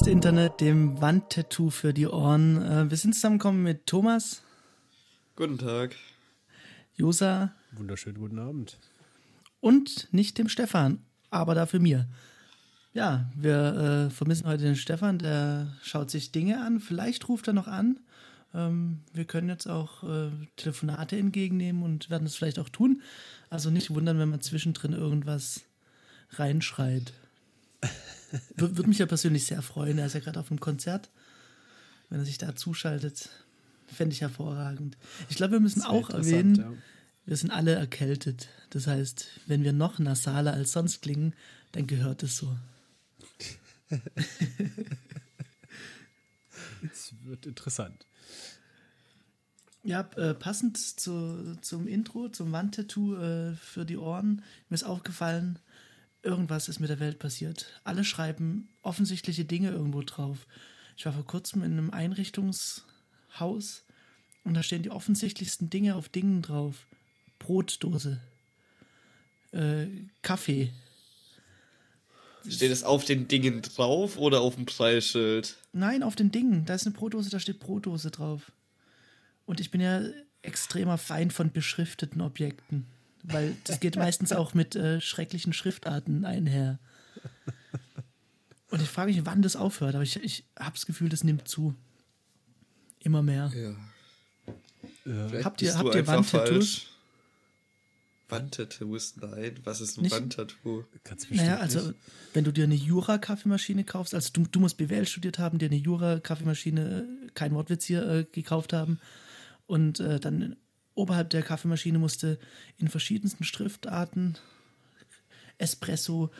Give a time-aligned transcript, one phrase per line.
[0.00, 2.62] Feinkost Internet, dem Wandtattoo für die Ohren.
[2.62, 4.42] Äh, wir sind zusammengekommen mit Thomas.
[5.36, 5.94] Guten Tag.
[6.94, 7.52] Josa.
[7.72, 8.78] Wunderschönen guten Abend.
[9.60, 11.00] Und nicht dem Stefan,
[11.30, 12.08] aber dafür mir.
[12.94, 16.80] Ja, wir äh, vermissen heute den Stefan, der schaut sich Dinge an.
[16.80, 18.00] Vielleicht ruft er noch an.
[18.54, 23.02] Ähm, wir können jetzt auch äh, Telefonate entgegennehmen und werden es vielleicht auch tun.
[23.50, 25.66] Also nicht wundern, wenn man zwischendrin irgendwas
[26.30, 27.12] reinschreit.
[28.56, 29.98] Würde mich ja persönlich sehr freuen.
[29.98, 31.10] Er ist ja gerade auf einem Konzert.
[32.08, 33.28] Wenn er sich da zuschaltet,
[33.86, 34.96] fände ich hervorragend.
[35.28, 36.72] Ich glaube, wir müssen auch erwähnen, ja.
[37.26, 38.48] wir sind alle erkältet.
[38.70, 41.34] Das heißt, wenn wir noch nasaler als sonst klingen,
[41.72, 42.56] dann gehört es so.
[46.92, 48.06] Es wird interessant.
[49.82, 55.58] Ja, äh, passend zu, zum Intro, zum Wandtattoo äh, für die Ohren, mir ist aufgefallen,
[56.22, 57.66] irgendwas ist mit der Welt passiert.
[57.84, 60.46] Alle schreiben offensichtliche Dinge irgendwo drauf.
[60.96, 63.84] Ich war vor kurzem in einem Einrichtungshaus
[64.44, 66.86] und da stehen die offensichtlichsten Dinge auf Dingen drauf.
[67.38, 68.20] Brotdose,
[69.52, 69.86] äh,
[70.22, 70.70] Kaffee.
[72.48, 75.56] Steht es auf den Dingen drauf oder auf dem Preisschild?
[75.72, 76.64] Nein, auf den Dingen.
[76.64, 78.52] Da ist eine Brotdose, da steht Brotdose drauf.
[79.46, 80.02] Und ich bin ja
[80.42, 82.86] extremer Feind von beschrifteten Objekten,
[83.22, 86.78] weil das geht meistens auch mit äh, schrecklichen Schriftarten einher.
[88.70, 91.48] Und ich frage mich, wann das aufhört, aber ich, ich habe das Gefühl, das nimmt
[91.48, 91.74] zu.
[93.00, 93.50] Immer mehr.
[93.54, 93.70] Ja.
[95.04, 95.44] ja.
[95.44, 96.86] Habt ihr, habt ihr Wandtattoos?
[98.28, 99.16] Wandtattoos?
[99.16, 100.14] Nein, was ist ein Nicht?
[100.14, 100.84] Wandtattoo?
[101.30, 101.94] Naja, also nicht.
[102.32, 105.76] wenn du dir eine Jura-Kaffeemaschine kaufst, also du, du musst BWL studiert haben, dir eine
[105.76, 109.00] Jura-Kaffeemaschine, kein Wortwitz hier, äh, gekauft haben
[109.66, 110.56] und äh, dann
[111.00, 112.38] oberhalb der Kaffeemaschine musste
[112.78, 114.38] in verschiedensten Schriftarten
[115.58, 116.30] Espresso,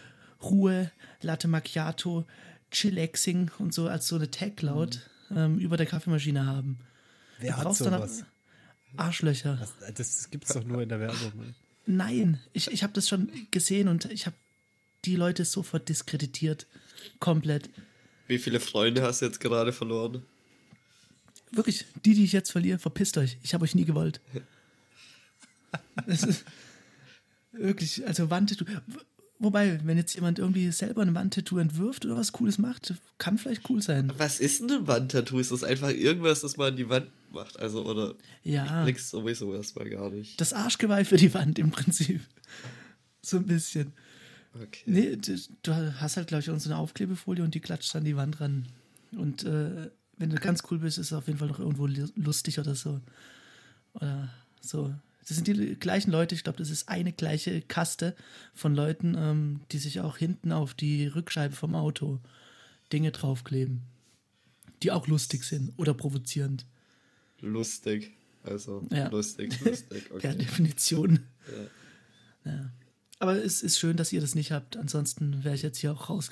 [0.42, 0.90] Ruhe,
[1.20, 2.26] Latte Macchiato,
[2.70, 5.36] Chillaxing und so als so eine Tag-Laut mhm.
[5.36, 6.78] ähm, über der Kaffeemaschine haben.
[7.38, 8.24] Wer du hat sowas?
[8.96, 9.56] Arschlöcher.
[9.56, 11.32] Das, das gibt es doch nur in der Werbung.
[11.36, 11.54] Ne?
[11.86, 14.36] Nein, ich, ich habe das schon gesehen und ich habe
[15.04, 16.66] die Leute sofort diskreditiert.
[17.18, 17.70] Komplett.
[18.26, 20.22] Wie viele Freunde hast du jetzt gerade verloren?
[21.52, 23.38] Wirklich, die, die ich jetzt verliere, verpisst euch.
[23.42, 24.20] Ich habe euch nie gewollt.
[26.06, 26.44] Das ist
[27.52, 28.64] wirklich, also Wandtattoo.
[29.38, 33.68] Wobei, wenn jetzt jemand irgendwie selber ein Wandtattoo entwirft oder was Cooles macht, kann vielleicht
[33.70, 34.12] cool sein.
[34.18, 35.38] Was ist denn ein Wandtattoo?
[35.38, 37.58] Ist das einfach irgendwas, das man an die Wand macht?
[37.58, 38.14] Also, oder.
[38.42, 38.86] Ja.
[38.86, 40.38] Ich sowieso erstmal gar nicht.
[40.40, 42.20] Das Arschgeweih für die Wand im Prinzip.
[43.22, 43.94] So ein bisschen.
[44.54, 44.82] Okay.
[44.84, 48.40] Nee, du, du hast halt, glaube ich, unsere Aufklebefolie und die klatscht an die Wand
[48.40, 48.66] ran.
[49.12, 52.58] Und äh, wenn du ganz cool bist, ist es auf jeden Fall noch irgendwo lustig
[52.58, 53.00] oder so.
[53.94, 54.28] Oder
[54.60, 54.94] so.
[55.26, 58.14] Das sind die gleichen Leute, ich glaube, das ist eine gleiche Kaste
[58.52, 62.20] von Leuten, ähm, die sich auch hinten auf die Rückscheibe vom Auto
[62.92, 63.82] Dinge draufkleben.
[64.82, 66.66] Die auch lustig sind oder provozierend.
[67.40, 68.12] Lustig.
[68.42, 69.08] Also ja.
[69.08, 70.10] lustig, lustig.
[70.10, 70.20] Okay.
[70.20, 71.20] Per Definition.
[72.44, 72.52] Ja.
[72.52, 72.70] ja.
[73.20, 74.76] Aber es ist schön, dass ihr das nicht habt.
[74.76, 76.30] Ansonsten wäre ich jetzt hier auch raus,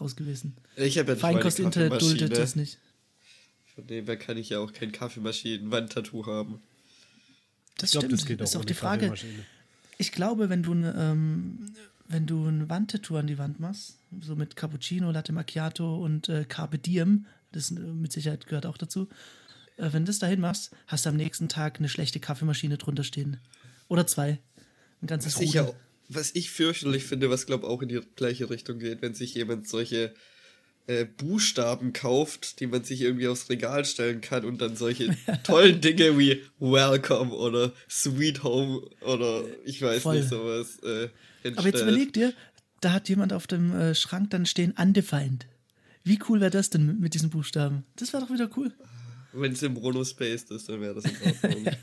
[0.00, 0.56] raus gewesen.
[0.74, 2.78] Ich habe ja Feinkost-Internet duldet das nicht.
[3.74, 6.60] Von dem her kann ich ja auch kein Kaffeemaschinen-Wandtattoo haben.
[7.78, 8.12] Das ich glaub, stimmt.
[8.12, 9.14] Das geht auch ist auch die Frage.
[9.98, 11.74] Ich glaube, wenn du, ähm,
[12.06, 16.44] wenn du ein Wandtattoo an die Wand machst, so mit Cappuccino, Latte Macchiato und äh,
[16.44, 19.08] Carpe Diem, das äh, mit Sicherheit gehört auch dazu,
[19.76, 23.04] äh, wenn du das dahin machst, hast du am nächsten Tag eine schlechte Kaffeemaschine drunter
[23.04, 23.38] stehen.
[23.88, 24.38] Oder zwei.
[25.00, 25.72] Ein ganzes was ich, ja,
[26.08, 29.68] was ich fürchterlich finde, was glaube auch in die gleiche Richtung geht, wenn sich jemand
[29.68, 30.14] solche
[30.86, 35.80] äh, Buchstaben kauft, die man sich irgendwie aufs Regal stellen kann und dann solche tollen
[35.80, 40.16] Dinge wie Welcome oder Sweet Home oder ich weiß Voll.
[40.18, 40.78] nicht sowas.
[40.80, 41.08] Äh,
[41.56, 42.32] Aber jetzt überleg dir,
[42.80, 45.46] da hat jemand auf dem äh, Schrank dann stehen Undefined.
[46.04, 47.84] Wie cool wäre das denn mit diesen Buchstaben?
[47.96, 48.72] Das wäre doch wieder cool.
[49.32, 51.64] Wenn es im Bruno Space ist, dann wäre das in Ordnung.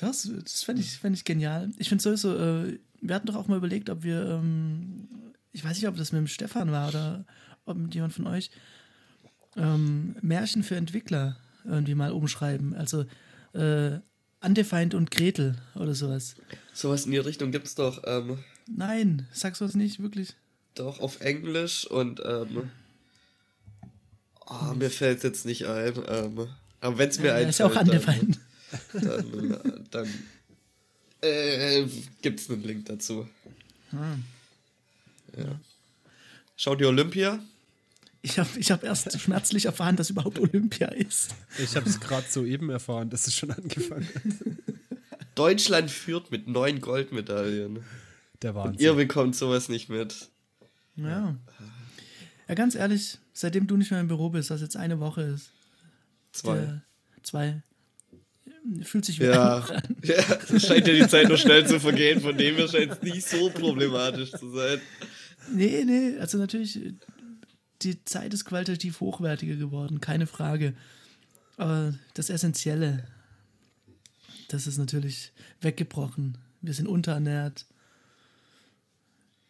[0.00, 1.70] das das fände ich, fänd ich genial.
[1.78, 5.08] Ich finde sowieso, äh, wir hatten doch auch mal überlegt, ob wir, ähm,
[5.52, 7.24] ich weiß nicht, ob das mit dem Stefan war oder
[7.64, 8.50] ob mit jemand von euch,
[9.56, 12.74] ähm, Märchen für Entwickler irgendwie mal umschreiben.
[12.74, 13.04] Also
[13.54, 13.98] äh,
[14.40, 16.36] Undefined und Gretel oder sowas.
[16.72, 18.02] Sowas in die Richtung gibt es doch.
[18.06, 20.34] Ähm, Nein, sagst du das nicht, wirklich?
[20.74, 22.70] Doch, auf Englisch und ähm,
[24.46, 25.94] oh, mir fällt es jetzt nicht ein.
[26.06, 26.46] Ähm,
[26.80, 27.50] aber wenn es mir ja, einfällt.
[27.50, 28.38] Ist ja auch Undefined.
[28.92, 30.08] Dann, dann, dann
[31.22, 31.86] äh,
[32.22, 33.28] Gibt es einen Link dazu.
[33.90, 34.24] Hm.
[35.36, 35.60] Ja.
[36.56, 37.38] Schau dir Olympia.
[38.22, 41.34] Ich habe ich hab erst schmerzlich erfahren, dass überhaupt Olympia ist.
[41.58, 45.26] Ich habe es gerade soeben erfahren, dass es schon angefangen hat.
[45.36, 47.84] Deutschland führt mit neun Goldmedaillen.
[48.42, 48.80] Der Und Wahnsinn.
[48.80, 50.28] ihr bekommt sowas nicht mit.
[50.96, 51.36] Ja.
[52.48, 55.50] Ja, ganz ehrlich, seitdem du nicht mehr im Büro bist, was jetzt eine Woche ist,
[56.32, 56.56] Zwei.
[56.56, 56.82] der,
[57.22, 57.62] zwei,
[58.82, 59.66] fühlt sich wie Ja.
[60.02, 60.22] ja,
[60.60, 63.50] scheint ja die Zeit noch schnell zu vergehen, von dem her scheint es nicht so
[63.50, 64.80] problematisch zu sein.
[65.52, 66.78] Nee, nee, also natürlich,
[67.82, 70.74] die Zeit ist qualitativ hochwertiger geworden, keine Frage.
[71.56, 73.06] Aber das Essentielle,
[74.48, 76.38] das ist natürlich weggebrochen.
[76.60, 77.66] Wir sind unterernährt.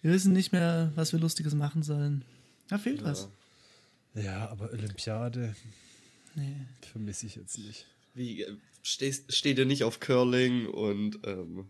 [0.03, 2.25] Wir wissen nicht mehr, was wir Lustiges machen sollen.
[2.69, 3.29] Da fehlt was.
[4.15, 5.55] Ja, aber Olympiade
[6.35, 6.55] Nee.
[6.93, 7.87] vermisse ich jetzt nicht.
[8.19, 11.69] Wie äh, stehst, steht ihr nicht auf Curling und ähm,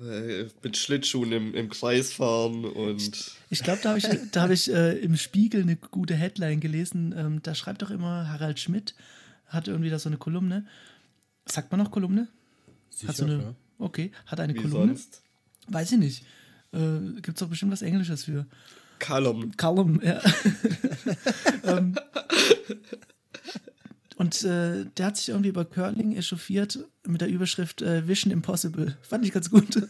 [0.00, 4.50] äh, mit Schlittschuhen im, im Kreis fahren und Ich glaube, da habe ich, da hab
[4.50, 7.14] ich äh, im Spiegel eine gute Headline gelesen.
[7.16, 8.94] Ähm, da schreibt doch immer Harald Schmidt,
[9.46, 10.66] hat irgendwie da so eine Kolumne.
[11.46, 12.28] Sagt man noch Kolumne?
[12.90, 13.56] Sicher, hat so eine, klar.
[13.78, 14.88] okay, hat eine wie Kolumne.
[14.88, 15.22] sonst.
[15.68, 16.24] Weiß ich nicht.
[16.72, 18.46] Äh, Gibt es doch bestimmt was Englisches für.
[18.98, 19.56] Column.
[19.56, 20.20] Column, ja.
[21.64, 21.94] ähm,
[24.16, 28.96] und äh, der hat sich irgendwie über Curling echauffiert mit der Überschrift äh, Vision Impossible.
[29.02, 29.66] Fand ich ganz gut.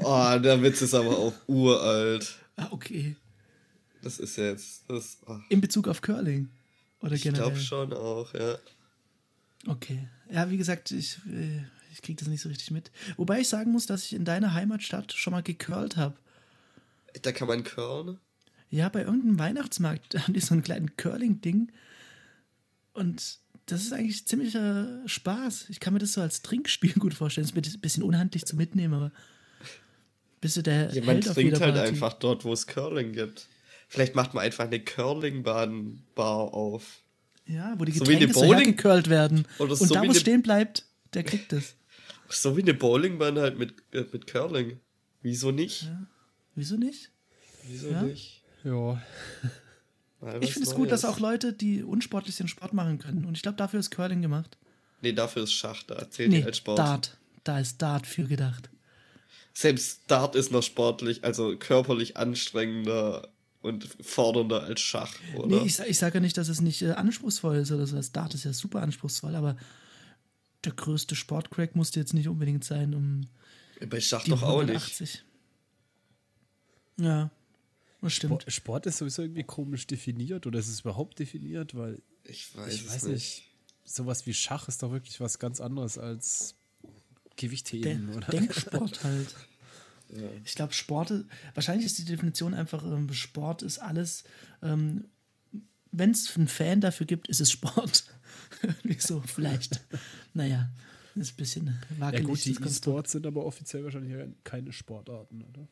[0.00, 2.36] Oh, der Witz ist aber auch uralt.
[2.56, 3.16] ah, okay.
[4.02, 4.84] Das ist jetzt.
[4.88, 6.48] Das, oh, In Bezug auf Curling.
[7.00, 7.46] Oder ich generell.
[7.46, 8.56] glaube schon auch, ja.
[9.66, 10.08] Okay.
[10.30, 11.62] Ja, wie gesagt, ich, äh,
[11.92, 12.90] ich kriege das nicht so richtig mit.
[13.16, 16.16] Wobei ich sagen muss, dass ich in deiner Heimatstadt schon mal gecurlt habe.
[17.22, 18.18] Da kann man curlen.
[18.70, 21.72] Ja, bei irgendeinem Weihnachtsmarkt haben die so ein kleines Curling-Ding.
[22.98, 25.66] Und das ist eigentlich ziemlicher Spaß.
[25.68, 27.44] Ich kann mir das so als Trinkspiel gut vorstellen.
[27.46, 29.12] Es ist ein bisschen unhandlich zu mitnehmen, aber
[30.40, 31.88] bist du der Ja, man Held trinkt halt Party.
[31.88, 33.46] einfach dort, wo es Curling gibt.
[33.88, 37.02] Vielleicht macht man einfach eine Curlingbahn-Bar auf.
[37.46, 39.46] Ja, wo die So wie eine Getränke so, Bowling- hergecurlt werden.
[39.58, 40.84] Oder Und so da, wo es stehen bleibt,
[41.14, 41.74] der kriegt es.
[42.30, 44.78] So wie eine Bowlingbahn halt mit, äh, mit Curling.
[45.22, 45.88] Wieso nicht?
[46.54, 47.10] Wieso nicht?
[47.66, 48.02] Wieso Ja.
[48.02, 48.42] nicht?
[48.64, 49.00] Ja,
[50.20, 53.24] Mal Ich finde es gut, dass auch Leute, die unsportlich sind, Sport machen können.
[53.24, 54.56] Und ich glaube, dafür ist Curling gemacht.
[55.00, 56.10] Nee, dafür ist Schach da.
[56.10, 56.78] Zählt Nee, als Sport.
[56.78, 57.16] Dart.
[57.44, 58.68] Da ist Dart für gedacht.
[59.54, 63.28] Selbst Dart ist noch sportlich, also körperlich anstrengender
[63.60, 65.56] und fordernder als Schach, oder?
[65.56, 67.96] Nee, ich, ich sage ja nicht, dass es nicht äh, anspruchsvoll ist oder so.
[67.96, 69.56] Das Dart ist ja super anspruchsspruchsvoll, aber
[70.64, 73.22] der größte Sportcrack musste jetzt nicht unbedingt sein, um
[73.88, 74.70] Bei Schach doch auch nicht.
[74.70, 75.24] 180.
[76.98, 77.30] Ja,
[78.00, 78.42] das stimmt.
[78.42, 82.72] Sport, Sport ist sowieso irgendwie komisch definiert oder ist es überhaupt definiert, weil Ich weiß,
[82.74, 83.12] ich weiß nicht.
[83.14, 83.44] nicht,
[83.84, 86.54] sowas wie Schach ist doch wirklich was ganz anderes als
[87.36, 89.34] Gewichtheben oder Denksport halt.
[90.44, 94.24] Ich glaube, Sport, ist- wahrscheinlich ist die Definition einfach, ähm, Sport ist alles,
[94.62, 95.04] ähm,
[95.92, 98.04] wenn es einen Fan dafür gibt, ist es Sport.
[98.84, 99.20] Wieso?
[99.22, 99.80] Vielleicht.
[100.34, 100.70] Naja,
[101.14, 102.26] ist ein bisschen Ja wackelig.
[102.26, 102.76] gut, die Konstrukt.
[102.76, 104.14] E-Sports sind aber offiziell wahrscheinlich
[104.44, 105.68] keine Sportarten, oder?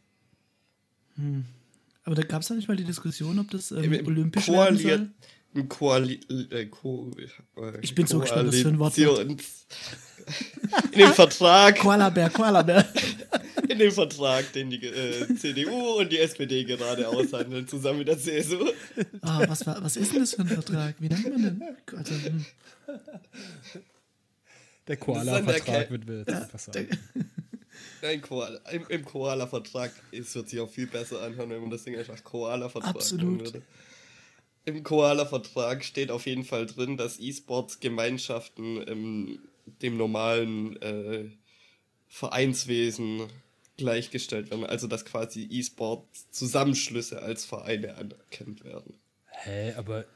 [2.07, 4.79] Aber da gab es doch nicht mal die Diskussion, ob das ähm, Im- olympisch werden
[4.79, 4.91] soll.
[4.91, 5.11] Koaliert,
[5.55, 6.21] im Koali
[6.51, 7.11] äh, Ko
[7.57, 9.37] äh, Ich bin so gespannt, was für ein Wort In
[10.97, 12.87] dem Vertrag, Koalabär, Koalabär.
[13.69, 18.19] in dem Vertrag, den die äh, CDU und die SPD gerade aushandeln, zusammen mit der
[18.19, 18.67] CSU.
[19.23, 20.95] Ah, was, war, was ist denn das für ein Vertrag?
[21.01, 21.63] Wie nennt man den?
[21.97, 22.45] Also, hm,
[24.87, 26.89] Der Koala-Vertrag wird wir jetzt einfach sagen.
[28.03, 31.85] Nein, Koala, im, im Koala-Vertrag, es wird sich auch viel besser anhören, wenn man das
[31.85, 33.25] Ding einfach Koala-Vertrag Absolut.
[33.25, 33.63] nennen würde.
[34.65, 39.39] Im Koala-Vertrag steht auf jeden Fall drin, dass E-Sports-Gemeinschaften ähm,
[39.83, 41.31] dem normalen äh,
[42.09, 43.29] Vereinswesen
[43.77, 44.67] gleichgestellt werden.
[44.67, 48.99] Also dass quasi E-Sports-Zusammenschlüsse als Vereine anerkannt werden.
[49.27, 50.07] Hä, aber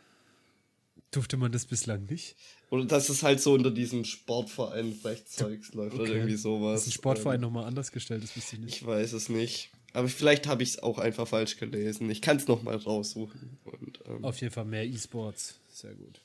[1.11, 2.37] durfte man das bislang nicht?
[2.71, 6.81] Oder dass es halt so unter diesem Sportverein-Rechtszeugs läuft oder irgendwie sowas.
[6.81, 8.77] Dass ein Sportverein Ähm, nochmal anders gestellt ist, wusste ich nicht.
[8.77, 9.71] Ich weiß es nicht.
[9.93, 12.09] Aber vielleicht habe ich es auch einfach falsch gelesen.
[12.11, 13.59] Ich kann es nochmal raussuchen.
[13.65, 15.59] Und, ähm, Auf jeden Fall mehr E-Sports.
[15.73, 16.21] Sehr gut.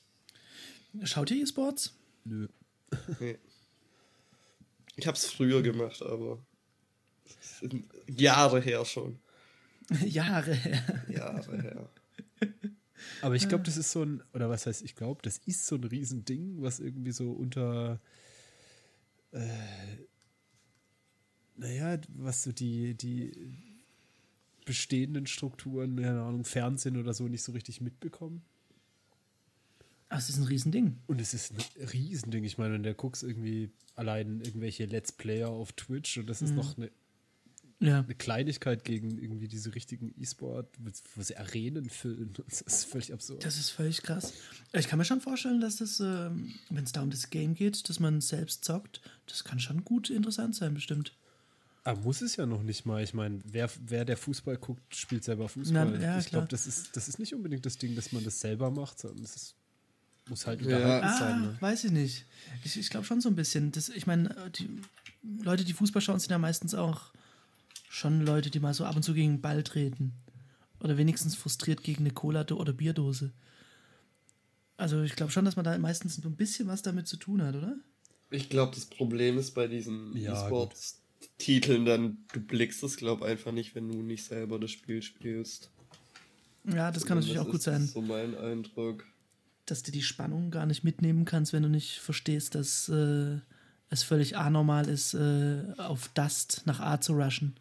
[1.03, 1.95] Schaut ihr E-Sports?
[2.25, 2.47] Nö.
[3.19, 3.37] nee.
[4.97, 6.39] Ich habe es früher gemacht, aber
[8.07, 9.19] Jahre her schon.
[10.05, 11.05] Jahre her.
[11.09, 11.89] Jahre her.
[13.21, 15.75] Aber ich glaube, das ist so ein, oder was heißt, ich glaube, das ist so
[15.75, 17.99] ein Riesending, was irgendwie so unter,
[19.31, 19.47] äh,
[21.57, 23.31] naja, was so die, die
[24.65, 28.41] bestehenden Strukturen, keine Ahnung, Fernsehen oder so nicht so richtig mitbekommen.
[30.09, 30.97] Ach, das ist ein Riesending.
[31.07, 32.43] Und es ist ein Riesending.
[32.43, 36.53] Ich meine, wenn du guckst irgendwie allein irgendwelche Let's Player auf Twitch und das ist
[36.53, 36.91] noch eine,
[37.85, 37.99] Ja.
[37.99, 40.67] eine Kleinigkeit gegen irgendwie diese richtigen E-Sport,
[41.15, 42.33] wo sie Arenen füllen.
[42.47, 43.45] Das ist völlig absurd.
[43.45, 44.33] Das ist völlig krass.
[44.73, 47.87] Ich kann mir schon vorstellen, dass das, ähm, wenn es da um das Game geht,
[47.89, 51.13] dass man selbst zockt, das kann schon gut interessant sein, bestimmt.
[51.83, 53.03] Ah, muss es ja noch nicht mal.
[53.03, 55.91] Ich meine, wer, wer der Fußball guckt, spielt selber Fußball.
[55.91, 58.39] Na, ja, ich glaube, das ist, das ist nicht unbedingt das Ding, dass man das
[58.39, 59.55] selber macht, sondern es ist,
[60.27, 60.77] muss halt Ja.
[60.77, 61.41] unterhalten Ah, sein.
[61.41, 61.57] Ne?
[61.59, 62.25] weiß ich nicht.
[62.63, 63.71] Ich, ich glaube schon so ein bisschen.
[63.71, 64.67] Das, ich meine, die
[65.43, 67.11] Leute, die Fußball schauen, sind ja meistens auch
[67.95, 70.13] schon Leute, die mal so ab und zu gegen den Ball treten.
[70.81, 73.31] Oder wenigstens frustriert gegen eine Cola oder Bierdose.
[74.77, 77.41] Also ich glaube schon, dass man da meistens so ein bisschen was damit zu tun
[77.41, 77.77] hat, oder?
[78.29, 83.53] Ich glaube, das Problem ist bei diesen Ja, E-Sports-Titeln dann, du blickst es, glaube einfach
[83.53, 85.71] nicht, wenn du nicht selber das Spiel spielst.
[86.65, 89.05] Ja, das kann natürlich auch gut ist sein, so mein Eindruck.
[89.67, 93.37] dass du die Spannung gar nicht mitnehmen kannst, wenn du nicht verstehst, dass äh,
[93.89, 97.55] es völlig anormal ist, äh, auf Dust nach A zu rushen.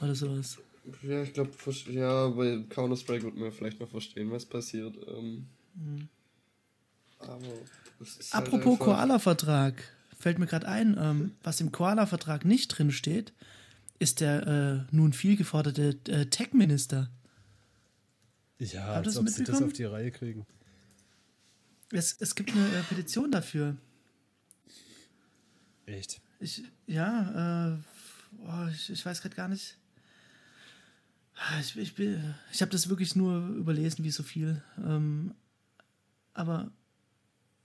[0.00, 0.58] Oder sowas.
[1.02, 1.50] Ja, ich glaube,
[1.90, 4.96] ja, bei Counter-Strike wird man vielleicht noch verstehen, was passiert.
[5.08, 5.46] Ähm,
[7.18, 7.38] Aber
[8.00, 9.82] es ist halt Apropos einfach- Koala-Vertrag,
[10.18, 13.32] fällt mir gerade ein, ähm, was im Koala-Vertrag nicht drin steht,
[13.98, 14.46] ist der
[14.90, 17.08] äh, nun viel geforderte äh, Tech-Minister.
[18.58, 20.44] Ja, Habt als das ob sie das auf die Reihe kriegen.
[21.92, 23.76] Es, es gibt eine äh, Petition dafür.
[25.86, 26.20] Echt?
[26.40, 27.78] Ich, ja, äh,
[28.46, 29.76] oh, ich, ich weiß gerade gar nicht.
[31.36, 34.62] Ah, Ich, ich, bin- ich habe das wirklich nur überlesen, wie so viel.
[34.84, 35.34] Ähm,
[36.32, 36.70] aber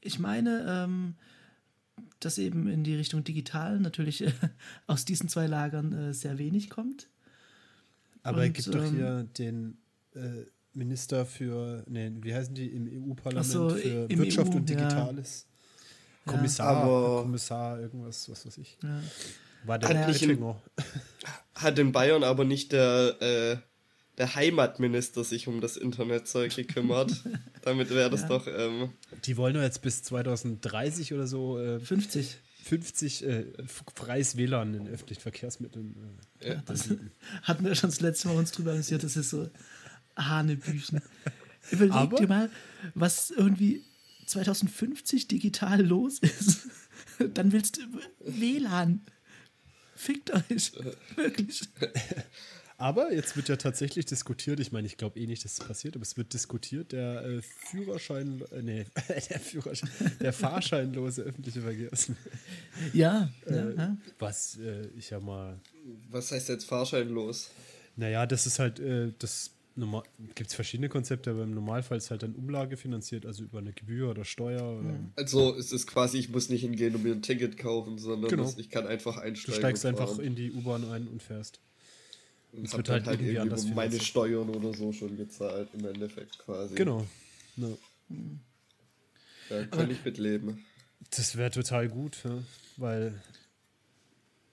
[0.01, 1.15] ich meine, ähm,
[2.19, 4.31] dass eben in die Richtung digital natürlich äh,
[4.87, 7.09] aus diesen zwei Lagern äh, sehr wenig kommt.
[8.23, 9.77] Aber er Und, gibt doch ähm, hier den
[10.15, 14.69] äh, Minister für, nee, wie heißen die im EU-Parlament so, für im Wirtschaft EU, und
[14.69, 14.75] ja.
[14.77, 15.45] Digitales?
[16.25, 16.31] Ja.
[16.33, 18.77] Kommissar, Aber- Kommissar, irgendwas, was weiß ich.
[18.83, 19.01] Ja.
[19.65, 20.61] War der Hat Oettinger.
[21.55, 23.57] Hat in Bayern aber nicht der, äh,
[24.17, 27.11] der Heimatminister sich um das Internetzeug gekümmert.
[27.61, 28.27] Damit wäre das Ja.
[28.29, 28.47] doch.
[28.47, 28.93] Ähm,
[29.25, 32.37] Die wollen doch jetzt bis 2030 oder so äh, 50.
[32.63, 33.45] 50 äh,
[33.95, 35.95] freies WLAN in öffentlichen Verkehrsmitteln.
[36.41, 36.89] Äh, Ja, Das
[37.43, 39.03] hatten wir schon das letzte Mal uns drüber amüsiert.
[39.03, 39.49] Das ist so
[40.17, 41.01] Hanebüchen.
[41.71, 42.49] Überleg Aber- dir mal,
[42.95, 43.83] was irgendwie
[44.27, 46.67] 2050 digital los ist.
[47.33, 47.81] Dann willst du
[48.25, 49.01] WLAN.
[49.99, 50.71] Fickt euch.
[51.17, 51.67] Wirklich.
[52.77, 55.97] Aber jetzt wird ja tatsächlich diskutiert, ich meine, ich glaube eh nicht, dass es passiert,
[55.97, 58.85] aber es wird diskutiert, der äh, Führerschein, äh, nee,
[59.29, 59.89] der Führerschein,
[60.21, 62.31] der fahrscheinlose öffentliche Verkehrsmittel.
[62.93, 63.97] Ja, ja, ja.
[64.19, 65.59] Was äh, ich ja mal,
[66.09, 67.49] was heißt jetzt fahrscheinlos?
[67.97, 69.51] naja, das ist halt, äh, das
[70.35, 73.73] gibt es verschiedene Konzepte, aber im Normalfall ist halt dann Umlage finanziert, also über eine
[73.73, 77.21] Gebühr oder Steuer oder Also es ist quasi, ich muss nicht hingehen und mir ein
[77.21, 78.43] Ticket kaufen, sondern Genau.
[78.43, 79.59] das- ich kann einfach du einsteigen.
[79.59, 81.59] steigst und einfach in die U-Bahn ein und fährst.
[82.51, 84.03] und es wird halt halt irgendwie irgendwie anders meine finanziert.
[84.03, 86.73] Steuern oder so schon gezahlt, im Endeffekt quasi.
[86.75, 87.05] Genau.
[87.57, 87.67] Ja.
[89.49, 90.65] Da kann ich mitleben.
[91.11, 92.37] Das wäre total gut, ja,
[92.77, 93.21] weil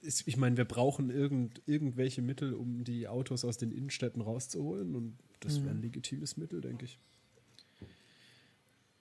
[0.02, 5.18] ich meine, wir brauchen irgend, irgendwelche Mittel, um die Autos aus den Innenstädten rauszuholen und
[5.40, 6.98] das wäre ein legitimes Mittel, denke ich.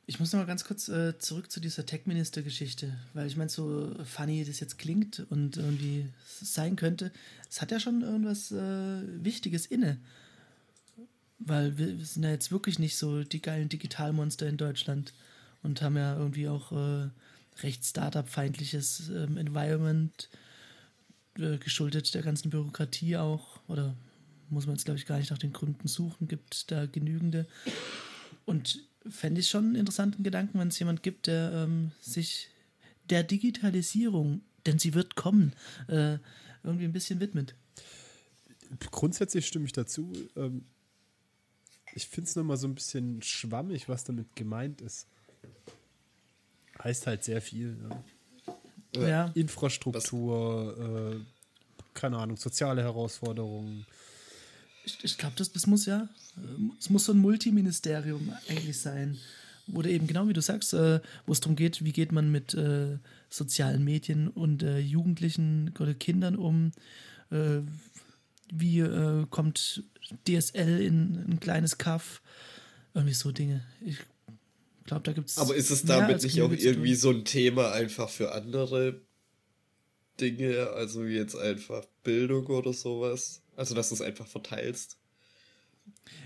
[0.08, 3.92] Ich muss noch mal ganz kurz äh, zurück zu dieser Tech-Minister-Geschichte, weil ich meine, so
[4.04, 6.08] funny das jetzt klingt und irgendwie
[6.42, 7.12] sein könnte,
[7.50, 9.98] es hat ja schon irgendwas äh, Wichtiges inne.
[11.40, 15.14] Weil wir, wir sind ja jetzt wirklich nicht so die geilen Digitalmonster in Deutschland
[15.64, 17.10] und haben ja irgendwie auch äh,
[17.64, 20.30] recht Startup-feindliches ähm, Environment
[21.40, 23.60] äh, geschuldet der ganzen Bürokratie auch.
[23.68, 23.96] Oder
[24.50, 27.48] muss man jetzt, glaube ich, gar nicht nach den Gründen suchen, gibt da genügende.
[28.46, 32.50] Und fände ich schon einen interessanten Gedanken, wenn es jemand gibt, der ähm, sich
[33.10, 35.54] der Digitalisierung, denn sie wird kommen,
[35.88, 36.18] äh,
[36.64, 37.56] irgendwie ein bisschen widmet.
[38.92, 40.12] Grundsätzlich stimme ich dazu.
[40.36, 40.66] Ähm,
[41.94, 45.08] ich finde es nochmal so ein bisschen schwammig, was damit gemeint ist.
[46.84, 47.78] Heißt halt sehr viel.
[47.90, 48.04] Ja.
[49.02, 51.20] Ja, Infrastruktur, äh,
[51.94, 53.86] keine Ahnung, soziale Herausforderungen.
[54.86, 59.18] ich, ich glaube, das, das muss ja, äh, es muss so ein Multiministerium eigentlich sein,
[59.68, 62.32] wo du eben genau wie du sagst, äh, wo es darum geht, wie geht man
[62.32, 62.98] mit äh,
[63.30, 66.72] sozialen Medien und äh, Jugendlichen oder Kindern um,
[67.32, 67.62] äh,
[68.52, 69.84] wie äh, kommt
[70.28, 72.22] DSL in ein kleines Kaff,
[72.94, 73.64] irgendwie so Dinge.
[73.82, 73.98] Ich
[74.86, 75.38] glaube, da gibt es.
[75.38, 79.02] Aber ist es damit nicht auch irgendwie so ein Thema einfach für andere
[80.20, 83.42] Dinge, also wie jetzt einfach Bildung oder sowas?
[83.56, 84.98] Also dass du es einfach verteilst?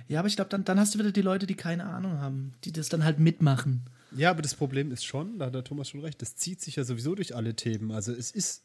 [0.07, 2.53] Ja, aber ich glaube, dann, dann hast du wieder die Leute, die keine Ahnung haben,
[2.63, 3.83] die das dann halt mitmachen.
[4.15, 6.77] Ja, aber das Problem ist schon, da hat der Thomas schon recht, das zieht sich
[6.77, 7.91] ja sowieso durch alle Themen.
[7.91, 8.63] Also es ist,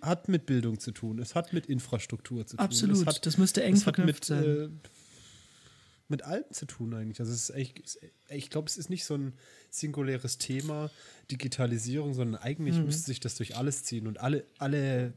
[0.00, 2.64] hat mit Bildung zu tun, es hat mit Infrastruktur zu tun.
[2.64, 4.44] Absolut, hat, das müsste eng es hat verknüpft mit, sein.
[4.44, 4.68] äh,
[6.12, 7.18] mit allem zu tun eigentlich.
[7.18, 9.32] Also es ist echt, ich glaube, es ist nicht so ein
[9.70, 10.90] singuläres Thema,
[11.30, 12.84] Digitalisierung, sondern eigentlich Mhm.
[12.84, 15.14] müsste sich das durch alles ziehen und alle, alle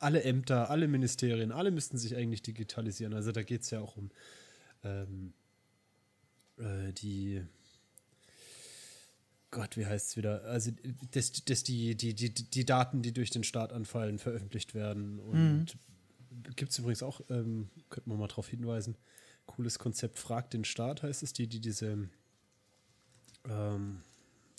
[0.00, 3.12] alle Ämter, alle Ministerien, alle müssten sich eigentlich digitalisieren.
[3.12, 4.10] Also da geht es ja auch um
[4.82, 5.34] ähm,
[6.56, 7.42] äh, die
[9.50, 10.44] Gott, wie heißt es wieder?
[10.44, 10.70] Also,
[11.10, 15.18] dass, dass die, die, die, die Daten, die durch den Staat anfallen, veröffentlicht werden.
[15.18, 16.54] Und mhm.
[16.54, 18.96] gibt es übrigens auch, ähm, könnte man mal darauf hinweisen,
[19.50, 22.08] cooles Konzept, Fragt den Staat heißt es, die, die diese,
[23.44, 24.02] ähm,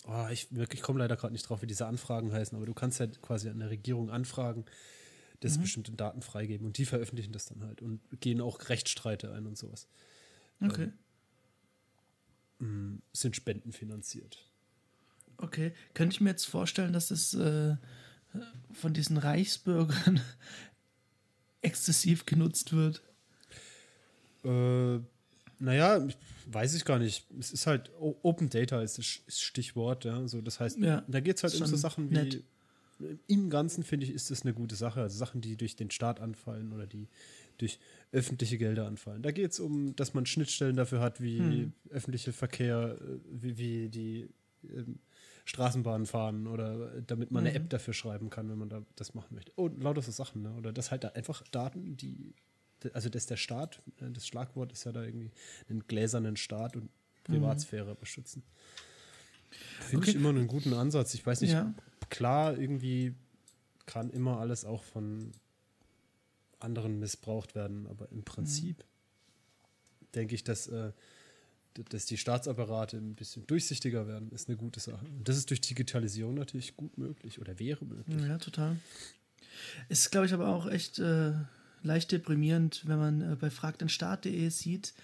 [0.06, 3.00] oh, ich, ich komme leider gerade nicht drauf, wie diese Anfragen heißen, aber du kannst
[3.00, 4.64] ja quasi an der Regierung anfragen,
[5.40, 5.62] dass mhm.
[5.62, 9.58] bestimmte Daten freigeben und die veröffentlichen das dann halt und gehen auch Rechtsstreite ein und
[9.58, 9.88] sowas.
[10.60, 10.92] Okay.
[12.60, 14.48] Ähm, sind spendenfinanziert.
[15.38, 17.76] Okay, könnte ich mir jetzt vorstellen, dass es äh,
[18.70, 20.20] von diesen Reichsbürgern
[21.62, 23.02] exzessiv genutzt wird?
[24.44, 25.00] Äh,
[25.58, 26.06] naja,
[26.46, 27.26] weiß ich gar nicht.
[27.38, 30.26] Es ist halt Open Data ist das Stichwort, ja.
[30.26, 32.42] So, das heißt, ja, da geht es halt um so Sachen wie nett.
[33.28, 35.02] im Ganzen finde ich, ist das eine gute Sache.
[35.02, 37.08] Also Sachen, die durch den Staat anfallen oder die
[37.58, 37.78] durch
[38.10, 39.22] öffentliche Gelder anfallen.
[39.22, 41.72] Da geht es um, dass man Schnittstellen dafür hat, wie hm.
[41.90, 44.28] öffentliche Verkehr, äh, wie, wie die
[44.64, 44.98] ähm,
[45.44, 47.48] Straßenbahnen fahren oder damit man mhm.
[47.48, 49.52] eine App dafür schreiben kann, wenn man da das machen möchte.
[49.56, 50.54] Oh, lauter so Sachen, ne?
[50.54, 52.34] Oder das halt da einfach Daten, die,
[52.92, 55.30] also dass der Staat, äh, das Schlagwort ist ja da irgendwie
[55.68, 56.90] einen gläsernen Staat und
[57.24, 57.98] Privatsphäre mhm.
[57.98, 58.42] beschützen.
[59.80, 60.10] Finde okay.
[60.10, 61.14] ich immer einen guten Ansatz.
[61.14, 61.74] Ich weiß nicht, ja.
[62.08, 63.14] klar, irgendwie
[63.86, 65.32] kann immer alles auch von
[66.58, 70.06] anderen missbraucht werden, aber im Prinzip mhm.
[70.14, 70.92] denke ich, dass äh,
[71.74, 75.06] dass die Staatsapparate ein bisschen durchsichtiger werden, ist eine gute Sache.
[75.06, 78.20] Und das ist durch Digitalisierung natürlich gut möglich oder wäre möglich.
[78.20, 78.76] Ja, total.
[79.88, 81.32] Ist, glaube ich, aber auch echt äh,
[81.82, 84.94] leicht deprimierend, wenn man äh, bei fragdenstaat.de sieht,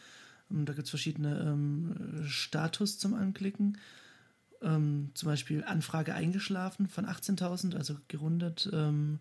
[0.51, 3.79] ähm, da gibt es verschiedene ähm, Status zum Anklicken.
[4.61, 8.69] Ähm, zum Beispiel Anfrage eingeschlafen von 18.000, also gerundet.
[8.73, 9.21] Ähm,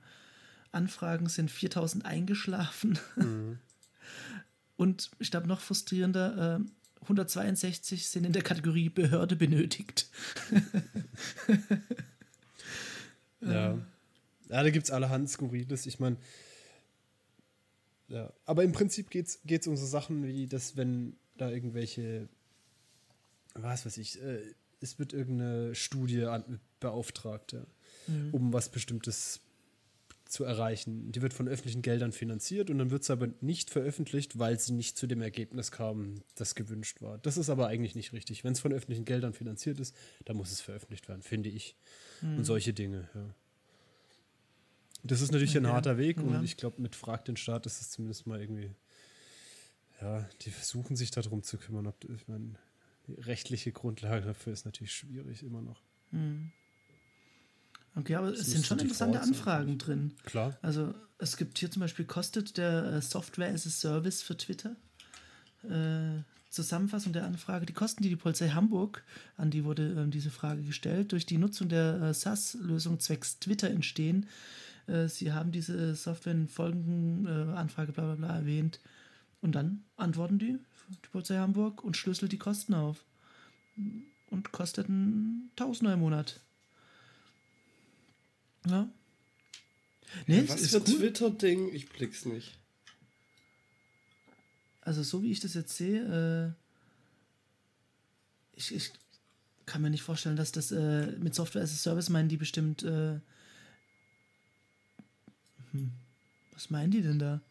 [0.71, 2.97] Anfragen sind 4.000 eingeschlafen.
[3.15, 3.59] Mhm.
[4.77, 6.65] Und ich glaube, noch frustrierender, äh,
[7.03, 10.09] 162 sind in der Kategorie Behörde benötigt.
[13.41, 13.49] ja.
[13.79, 13.83] ja,
[14.49, 15.85] da gibt es allerhand Skurriles.
[15.85, 16.17] Ich meine,
[18.07, 18.33] ja.
[18.45, 22.27] Aber im Prinzip geht es um so Sachen wie, dass wenn da irgendwelche,
[23.53, 24.41] was weiß ich, äh,
[24.79, 27.65] es wird irgendeine Studie an, beauftragt, ja,
[28.07, 28.33] mhm.
[28.33, 29.41] um was Bestimmtes
[30.29, 31.11] zu erreichen.
[31.11, 34.73] Die wird von öffentlichen Geldern finanziert und dann wird es aber nicht veröffentlicht, weil sie
[34.73, 37.17] nicht zu dem Ergebnis kam, das gewünscht war.
[37.19, 38.43] Das ist aber eigentlich nicht richtig.
[38.43, 41.75] Wenn es von öffentlichen Geldern finanziert ist, dann muss es veröffentlicht werden, finde ich.
[42.21, 42.39] Mhm.
[42.39, 43.35] Und solche Dinge, ja.
[45.03, 45.65] Das ist natürlich okay.
[45.65, 48.71] ein harter Weg und ich glaube, mit Frag den Staat ist es zumindest mal irgendwie,
[50.01, 51.87] ja, die versuchen sich darum zu kümmern.
[51.87, 52.55] Ob, ich meine,
[53.07, 55.81] die rechtliche Grundlage dafür ist natürlich schwierig immer noch.
[56.11, 56.51] Mhm.
[57.95, 60.13] Okay, aber das es sind schon interessante Anfragen drin.
[60.23, 60.57] Klar.
[60.61, 64.75] Also es gibt hier zum Beispiel, kostet der äh, Software as a Service für Twitter?
[65.63, 67.65] Äh, Zusammenfassung der Anfrage.
[67.65, 69.03] Die Kosten, die die Polizei Hamburg,
[69.35, 73.69] an die wurde äh, diese Frage gestellt, durch die Nutzung der äh, SAS-Lösung zwecks Twitter
[73.69, 74.27] entstehen.
[74.87, 78.79] Äh, sie haben diese Software in folgenden Anfrage bla bla bla erwähnt.
[79.41, 80.57] Und dann antworten die,
[80.89, 83.05] die Polizei Hamburg, und schlüsselt die Kosten auf.
[84.29, 86.39] Und kosteten Tausender im Monat.
[88.65, 88.89] Ja.
[90.25, 90.85] Nee, ja, was für cool.
[90.85, 91.73] Twitter-Ding?
[91.73, 92.57] Ich blick's nicht.
[94.81, 96.51] Also, so wie ich das jetzt sehe, äh,
[98.57, 98.91] ich, ich
[99.65, 102.83] kann mir nicht vorstellen, dass das äh, mit Software as a Service meinen die bestimmt.
[102.83, 103.19] Äh,
[105.71, 105.91] hm,
[106.53, 107.41] was meinen die denn da?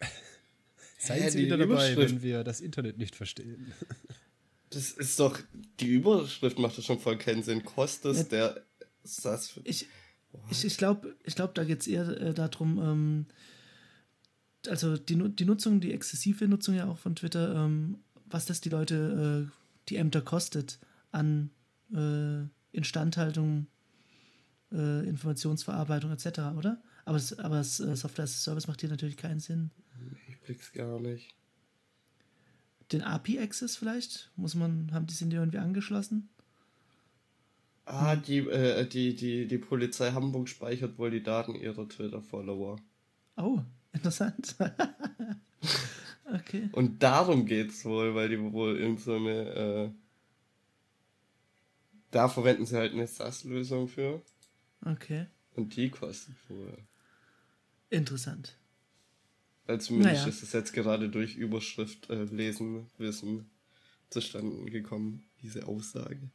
[0.98, 3.72] Seien Sie wieder dabei, wenn wir das Internet nicht verstehen.
[4.70, 5.38] Das ist doch,
[5.78, 7.64] die Überschrift macht das schon voll keinen Sinn.
[7.64, 8.62] Kostet ja, der
[9.04, 9.60] SAS.
[9.62, 9.86] Ich,
[10.50, 13.26] ich, ich glaube, ich glaub, da geht es eher äh, darum, ähm,
[14.68, 18.68] also die, die Nutzung, die exzessive Nutzung ja auch von Twitter, ähm, was das die
[18.68, 19.52] Leute, äh,
[19.88, 20.80] die Ämter kostet
[21.12, 21.50] an
[21.94, 23.68] äh, Instandhaltung,
[24.72, 26.82] äh, Informationsverarbeitung etc., oder?
[27.04, 29.70] Aber, aber äh, Software as a Service macht hier natürlich keinen Sinn.
[30.28, 31.34] Ich blick's gar nicht.
[32.92, 34.30] Den API-Access vielleicht?
[34.36, 36.28] Muss man, haben die sind die irgendwie angeschlossen?
[37.86, 42.76] Ah, die, äh, die, die, die Polizei Hamburg speichert wohl die Daten ihrer Twitter-Follower.
[43.36, 43.60] Oh,
[43.92, 44.56] interessant.
[46.34, 46.70] okay.
[46.72, 49.90] Und darum geht's wohl, weil die wohl irgend so eine, äh,
[52.10, 54.22] da verwenden sie halt eine SAS-Lösung für.
[54.86, 55.26] Okay.
[55.54, 56.78] Und die kostet wohl.
[57.90, 58.56] Interessant.
[59.66, 60.28] Weil zumindest naja.
[60.28, 63.50] ist es jetzt gerade durch Überschrift äh, lesen, wissen
[64.10, 66.30] zustande gekommen, diese Aussage.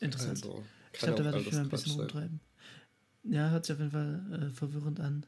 [0.00, 0.30] Interessant.
[0.30, 2.40] Also, ich glaube, da werde ich mir ein bisschen rumtreiben.
[3.24, 5.26] Ja, hört sich auf jeden Fall äh, verwirrend an.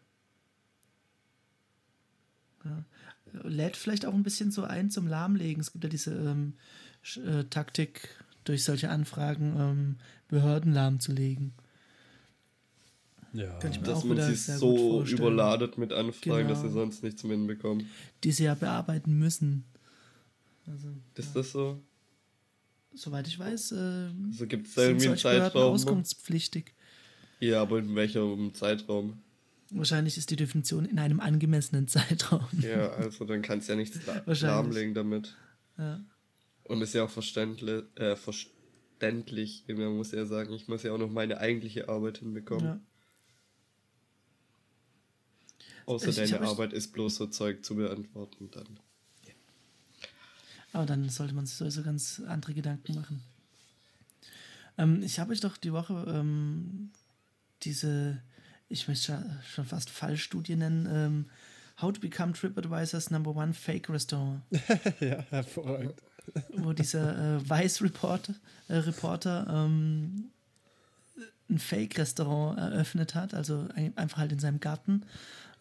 [2.64, 2.84] Ja.
[3.42, 5.60] Lädt vielleicht auch ein bisschen so ein zum Lahmlegen.
[5.60, 6.54] Es gibt ja diese ähm,
[7.16, 8.08] äh, Taktik,
[8.44, 9.96] durch solche Anfragen ähm,
[10.28, 11.52] Behörden lahmzulegen.
[13.34, 13.50] Ja.
[13.58, 16.68] Könnte ich mir Dass auch man sie so überladet mit Anfragen, dass Genau.
[16.70, 17.86] sie sonst nichts mehr hinbekommen.
[18.22, 19.64] Die sie ja bearbeiten müssen.
[20.66, 21.82] Also, Ist das so?
[22.94, 25.72] soweit ich weiß, äh, Also gibt es da sind irgendwie einen solche Zeitraum?
[25.74, 26.74] auskunftspflichtig.
[27.40, 29.20] Ja, aber in welchem Zeitraum?
[29.70, 32.46] Wahrscheinlich ist die Definition in einem angemessenen Zeitraum.
[32.60, 33.98] Ja, also dann kannst du ja nichts
[34.40, 35.36] lahmlegen damit.
[35.76, 36.00] Ja.
[36.62, 39.64] Und ist ja auch verständlich, äh, verständlich.
[39.68, 42.64] Man muss ja sagen, ich muss ja auch noch meine eigentliche Arbeit hinbekommen.
[42.64, 42.80] Ja.
[45.86, 48.78] Außer Ich- ich deine euch- Arbeit ist bloß so Zeug zu beantworten dann.
[50.72, 53.22] Aber dann sollte man sich sowieso ganz andere Gedanken machen.
[54.76, 56.90] Ähm, ich habe euch doch die Woche ähm,
[57.62, 58.20] diese,
[58.68, 61.26] ich möchte schon fast Fallstudie nennen, ähm,
[61.80, 64.42] How to Become TripAdvisor's Number One Fake Restaurant,
[65.00, 65.94] ja, hervorragend.
[66.56, 68.34] wo dieser äh, Vice-Reporter
[68.68, 70.30] äh, Reporter, ähm,
[71.50, 75.02] ein Fake-Restaurant eröffnet hat, also ein, einfach halt in seinem Garten,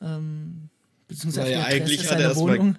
[0.03, 0.69] ähm,
[1.07, 2.77] beziehungsweise Naja, eigentlich hat er erst mal- Wohnung.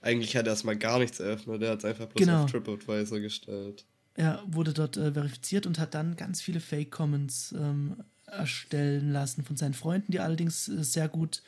[0.00, 2.42] Eigentlich hat er erstmal gar nichts eröffnet, er hat es einfach bloß Genau.
[2.44, 3.84] auf TripAdvisor gestellt.
[4.14, 9.56] Er wurde dort äh, verifiziert und hat dann ganz viele Fake-Comments ähm, erstellen lassen von
[9.56, 11.42] seinen Freunden, die allerdings äh, sehr gut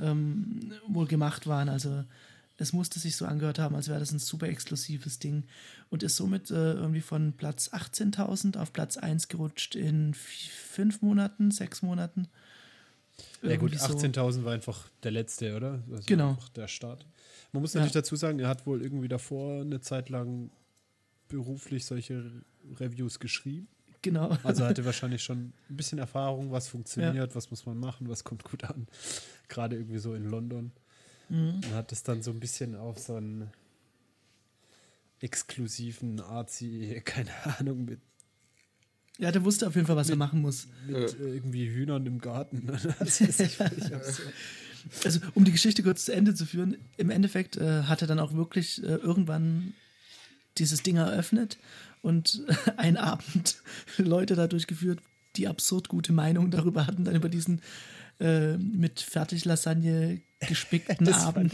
[0.00, 1.68] ähm, wohl gemacht waren.
[1.68, 2.04] Also
[2.58, 5.44] es musste sich so angehört haben, als wäre das ein super exklusives Ding
[5.90, 11.50] und ist somit äh, irgendwie von Platz 18.000 auf Platz 1 gerutscht in fünf Monaten,
[11.50, 12.28] sechs Monaten.
[13.42, 13.94] Ja gut, Irgendwie so.
[13.98, 15.82] 18.000 war einfach der letzte, oder?
[15.90, 16.38] Also Genau.
[16.56, 17.06] Der Start.
[17.52, 17.80] Man muss Ja.
[17.80, 20.50] natürlich dazu sagen, er hat wohl irgendwie davor eine Zeit lang
[21.28, 22.30] beruflich solche
[22.78, 23.68] Reviews geschrieben.
[24.02, 24.36] Genau.
[24.42, 28.44] Also hatte wahrscheinlich schon ein bisschen Erfahrung, was funktioniert, was muss man machen, was kommt
[28.44, 28.86] gut an.
[29.48, 30.72] Gerade irgendwie so in London.
[31.28, 31.54] Mhm.
[31.64, 33.50] Und hat es dann so ein bisschen auf so einen
[35.20, 38.00] exklusiven Arzi, keine Ahnung, mit,
[39.22, 40.66] Ja, der wusste auf jeden Fall, was er machen muss.
[40.84, 41.26] mit Ja.
[41.26, 42.66] irgendwie Hühnern im Garten.
[42.98, 44.32] Das ist echt völlig absurd.
[45.04, 48.18] Also, um die Geschichte kurz zu Ende zu führen, im Endeffekt äh, hat er dann
[48.18, 49.74] auch wirklich äh, irgendwann
[50.58, 51.58] dieses Ding eröffnet
[52.00, 52.42] und
[52.76, 53.62] einen Abend
[53.96, 54.98] Leute da durchgeführt,
[55.36, 57.62] die absurd gute Meinung darüber hatten, dann über diesen
[58.18, 61.52] äh, mit Fertiglasagne gespickten Das fand Abend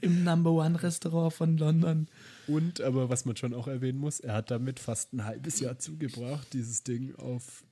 [0.00, 2.08] im Number One Restaurant von London.
[2.50, 5.78] Und, aber was man schon auch erwähnen muss, er hat damit fast ein halbes Jahr
[5.78, 7.64] zugebracht, dieses Ding auf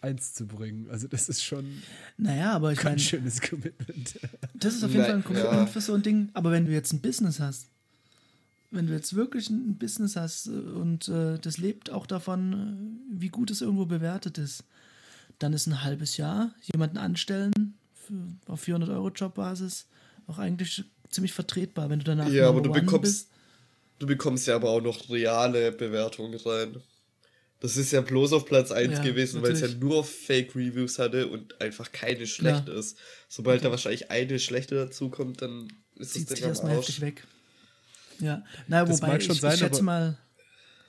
[0.00, 0.88] eins zu bringen.
[0.90, 1.82] Also das ist schon
[2.16, 4.18] Naja, aber ich ein meine, schönes Commitment.
[4.54, 5.66] Das ist auf jeden Fall ein Commitment ja.
[5.66, 6.30] für so ein Ding.
[6.34, 7.68] Aber wenn du jetzt ein Business hast,
[8.70, 13.20] wenn du jetzt wirklich ein Business hast äh, und äh, das lebt auch davon, äh,
[13.20, 14.64] wie gut es irgendwo bewertet ist,
[15.38, 18.14] dann ist ein halbes Jahr jemanden anstellen für,
[18.46, 19.86] auf 400 Euro Jobbasis
[20.26, 23.28] auch eigentlich ziemlich vertretbar, wenn du danach Ja, aber du bekommst,
[24.02, 26.82] du bekommst ja aber auch noch reale Bewertungen rein.
[27.60, 31.28] Das ist ja bloß auf Platz 1 Ja, gewesen, weil es ja nur Fake-Reviews hatte
[31.28, 32.98] und einfach keine schlechte ist.
[33.28, 33.64] Sobald Okay.
[33.66, 37.24] da wahrscheinlich eine schlechte dazukommt, dann ist zieht es sich erstmal heftig weg.
[38.18, 40.18] Ja, naja, Das wobei mag schon ich, sein, ich schätze aber- mal,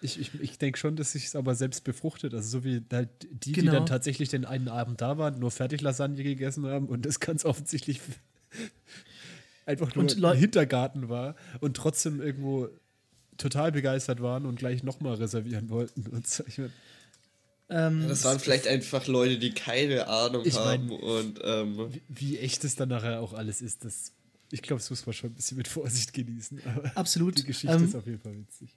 [0.02, 2.34] Ich, ich, ich denke schon, dass sich es aber selbst befruchtet.
[2.34, 3.72] Also so wie halt die, Genau.
[3.72, 7.46] die dann tatsächlich den einen Abend da waren, nur Fertiglasagne gegessen haben und das ganz
[7.46, 8.02] offensichtlich
[9.66, 12.70] einfach nur ein Hintergarten war und trotzdem irgendwo
[13.38, 16.08] total begeistert waren und gleich nochmal reservieren wollten.
[16.08, 16.44] Und so.
[16.48, 16.72] ich mein,
[17.70, 22.02] ähm, Das waren vielleicht einfach Leute, die keine Ahnung Ich mein- haben und ähm, wie,
[22.10, 24.12] wie echt es dann nachher auch alles ist, das,
[24.52, 26.62] ich glaube, das muss man schon ein bisschen mit Vorsicht genießen.
[26.66, 27.38] Aber absolut.
[27.38, 28.76] die Geschichte Ähm, ist auf jeden Fall witzig.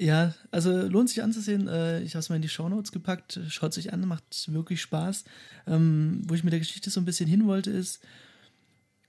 [0.00, 1.66] Ja, also lohnt sich anzusehen.
[1.66, 3.40] Äh, Ich habe es mal in die Shownotes gepackt.
[3.48, 5.24] Schaut sich an, macht wirklich Spaß.
[5.66, 8.00] Ähm, wo ich mit der Geschichte so ein bisschen hin wollte, ist,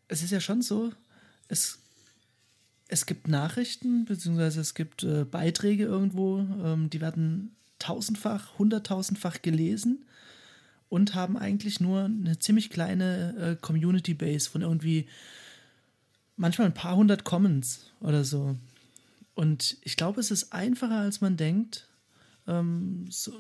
[0.08, 0.92] es ist ja schon so,
[1.48, 1.79] es,
[2.90, 10.04] es gibt Nachrichten, beziehungsweise es gibt äh, Beiträge irgendwo, ähm, die werden tausendfach, hunderttausendfach gelesen
[10.90, 15.08] und haben eigentlich nur eine ziemlich kleine äh, Community-Base von irgendwie
[16.36, 18.58] manchmal ein paar hundert Comments oder so.
[19.36, 21.88] Und ich glaube, es ist einfacher, als man denkt,
[22.48, 23.34] ähm, so,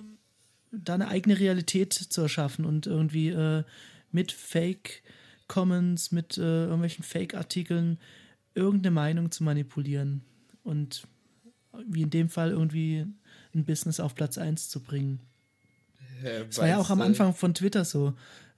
[0.71, 3.63] da eine eigene Realität zu erschaffen und irgendwie äh,
[4.11, 7.97] mit Fake-Comments, mit äh, irgendwelchen Fake-Artikeln
[8.59, 10.21] irgendeine Meinung zu manipulieren
[10.63, 11.03] und
[11.87, 13.05] wie in dem Fall irgendwie
[13.53, 15.19] ein Business auf Platz 1 zu bringen.
[16.23, 18.13] äh, Das war ja auch am Anfang von Twitter so.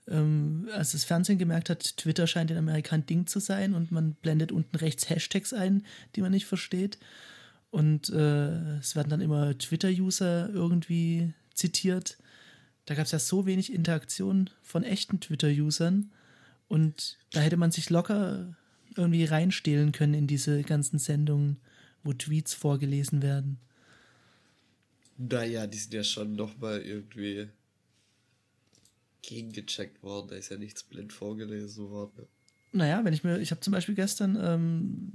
[0.08, 3.92] Ähm, als das Fernsehen gemerkt hat, Twitter scheint in Amerika ein Ding zu sein und
[3.92, 5.84] man blendet unten rechts Hashtags ein,
[6.16, 6.98] die man nicht versteht.
[7.70, 12.18] Und äh, es werden dann immer Twitter-User irgendwie zitiert,
[12.86, 16.10] da gab es ja so wenig Interaktion von echten Twitter-Usern
[16.68, 18.56] und da hätte man sich locker
[18.96, 21.58] irgendwie reinstehlen können in diese ganzen Sendungen,
[22.02, 23.58] wo Tweets vorgelesen werden.
[25.18, 27.48] Naja, die sind ja schon nochmal irgendwie
[29.22, 30.28] gegengecheckt worden.
[30.28, 32.26] Da ist ja nichts blind vorgelesen worden.
[32.72, 35.12] Naja, wenn ich mir, ich habe zum Beispiel gestern, ähm,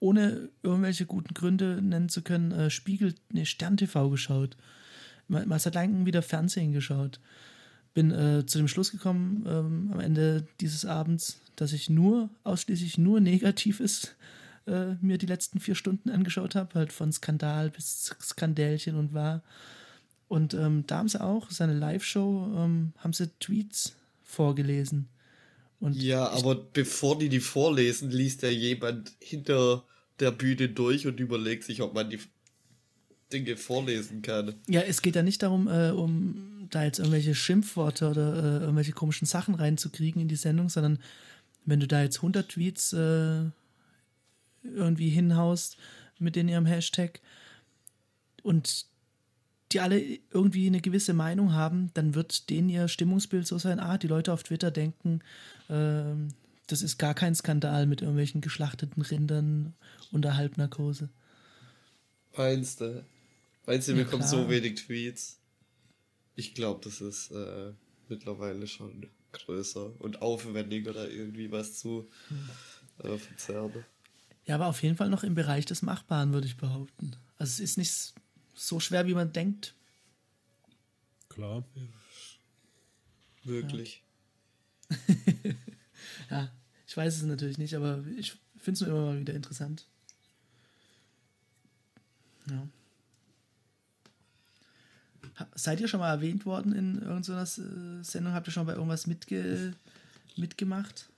[0.00, 4.56] ohne irgendwelche guten Gründe nennen zu können, äh, Spiegel, ne, Stern TV geschaut.
[5.28, 7.20] Mal, mal seit langem wieder Fernsehen geschaut.
[7.92, 12.96] Bin äh, zu dem Schluss gekommen ähm, am Ende dieses Abends, dass ich nur, ausschließlich
[12.98, 14.14] nur Negatives
[14.66, 19.42] äh, mir die letzten vier Stunden angeschaut habe, halt von Skandal bis Skandälchen und war.
[20.28, 25.08] Und ähm, da haben sie auch, seine Live-Show, ähm, haben sie Tweets vorgelesen.
[25.80, 29.84] Und ja, aber bevor die die vorlesen, liest ja jemand hinter
[30.18, 32.20] der Bühne durch und überlegt sich, ob man die
[33.32, 34.54] Dinge vorlesen kann.
[34.68, 38.92] Ja, es geht ja nicht darum, äh, um da jetzt irgendwelche Schimpfworte oder äh, irgendwelche
[38.92, 40.98] komischen Sachen reinzukriegen in die Sendung, sondern
[41.70, 43.44] wenn du da jetzt 100 Tweets äh,
[44.62, 45.78] irgendwie hinhaust
[46.18, 47.20] mit in ihrem Hashtag
[48.42, 48.86] und
[49.72, 50.00] die alle
[50.32, 54.32] irgendwie eine gewisse Meinung haben, dann wird denen ihr Stimmungsbild so sein, ah, die Leute
[54.32, 55.20] auf Twitter denken,
[55.68, 56.14] äh,
[56.66, 59.74] das ist gar kein Skandal mit irgendwelchen geschlachteten Rindern
[60.12, 61.08] unter Halbnarkose.
[62.36, 63.04] Meinst du?
[63.66, 65.38] Meinst du, wir ja, bekommen so wenig Tweets?
[66.36, 67.72] Ich glaube, das ist äh,
[68.08, 72.08] mittlerweile schon größer und aufwendiger, da irgendwie was zu
[72.98, 73.84] äh, verzerren.
[74.46, 77.16] Ja, aber auf jeden Fall noch im Bereich des Machbaren, würde ich behaupten.
[77.38, 78.14] Also es ist nicht
[78.54, 79.74] so schwer, wie man denkt.
[81.28, 81.64] Klar.
[83.44, 84.02] Wirklich.
[84.90, 84.96] Ja.
[86.30, 86.52] ja,
[86.86, 89.86] ich weiß es natürlich nicht, aber ich finde es nur immer mal wieder interessant.
[92.48, 92.68] Ja.
[95.54, 98.32] Seid ihr schon mal erwähnt worden in irgendeiner Sendung?
[98.32, 99.74] Habt ihr schon bei irgendwas mitge
[100.36, 101.08] mitgemacht?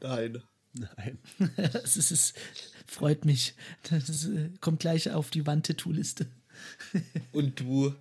[0.00, 0.42] Nein.
[0.74, 1.18] Nein.
[1.56, 2.34] das ist, es
[2.86, 3.54] freut mich.
[3.88, 6.26] Das äh, kommt gleich auf die Wandtattoo-Liste.
[7.32, 7.94] Und du?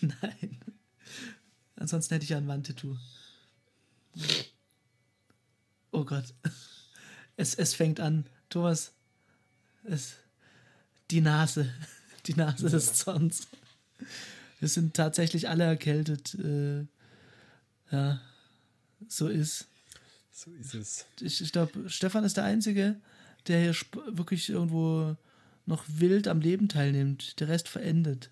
[0.00, 0.60] Nein.
[1.76, 2.96] Ansonsten hätte ich ja ein Wandtattoo.
[5.90, 6.34] Oh Gott.
[7.36, 8.26] Es, es fängt an.
[8.48, 8.92] Thomas,
[9.84, 10.14] es,
[11.10, 11.72] die Nase.
[12.26, 13.48] Die Nase des Zorns.
[14.60, 16.34] Wir sind tatsächlich alle erkältet.
[16.34, 16.86] Äh,
[17.90, 18.20] ja,
[19.08, 19.66] so ist.
[20.32, 21.06] So ist es.
[21.20, 22.96] Ich, ich glaube, Stefan ist der Einzige,
[23.46, 23.74] der hier
[24.06, 25.16] wirklich irgendwo
[25.66, 27.40] noch wild am Leben teilnimmt.
[27.40, 28.30] Der Rest verendet.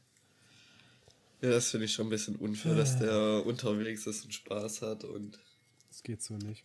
[1.41, 5.05] Ja, das finde ich schon ein bisschen unfair, dass der unterwegs ist und Spaß hat
[5.05, 5.39] und.
[5.89, 6.65] Das geht so nicht.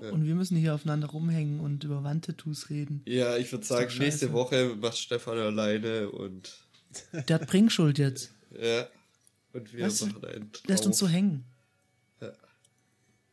[0.00, 0.10] Ja.
[0.10, 3.02] Und wir müssen hier aufeinander rumhängen und über Wandtattoos reden.
[3.04, 6.61] Ja, ich würde sagen, nächste Woche macht Stefan alleine und.
[7.12, 8.32] Der hat Bringschuld jetzt.
[8.50, 8.86] Ja.
[9.52, 10.00] Und wir Was?
[10.02, 10.52] machen einen.
[10.52, 10.64] Traum.
[10.66, 11.44] Lässt uns so hängen.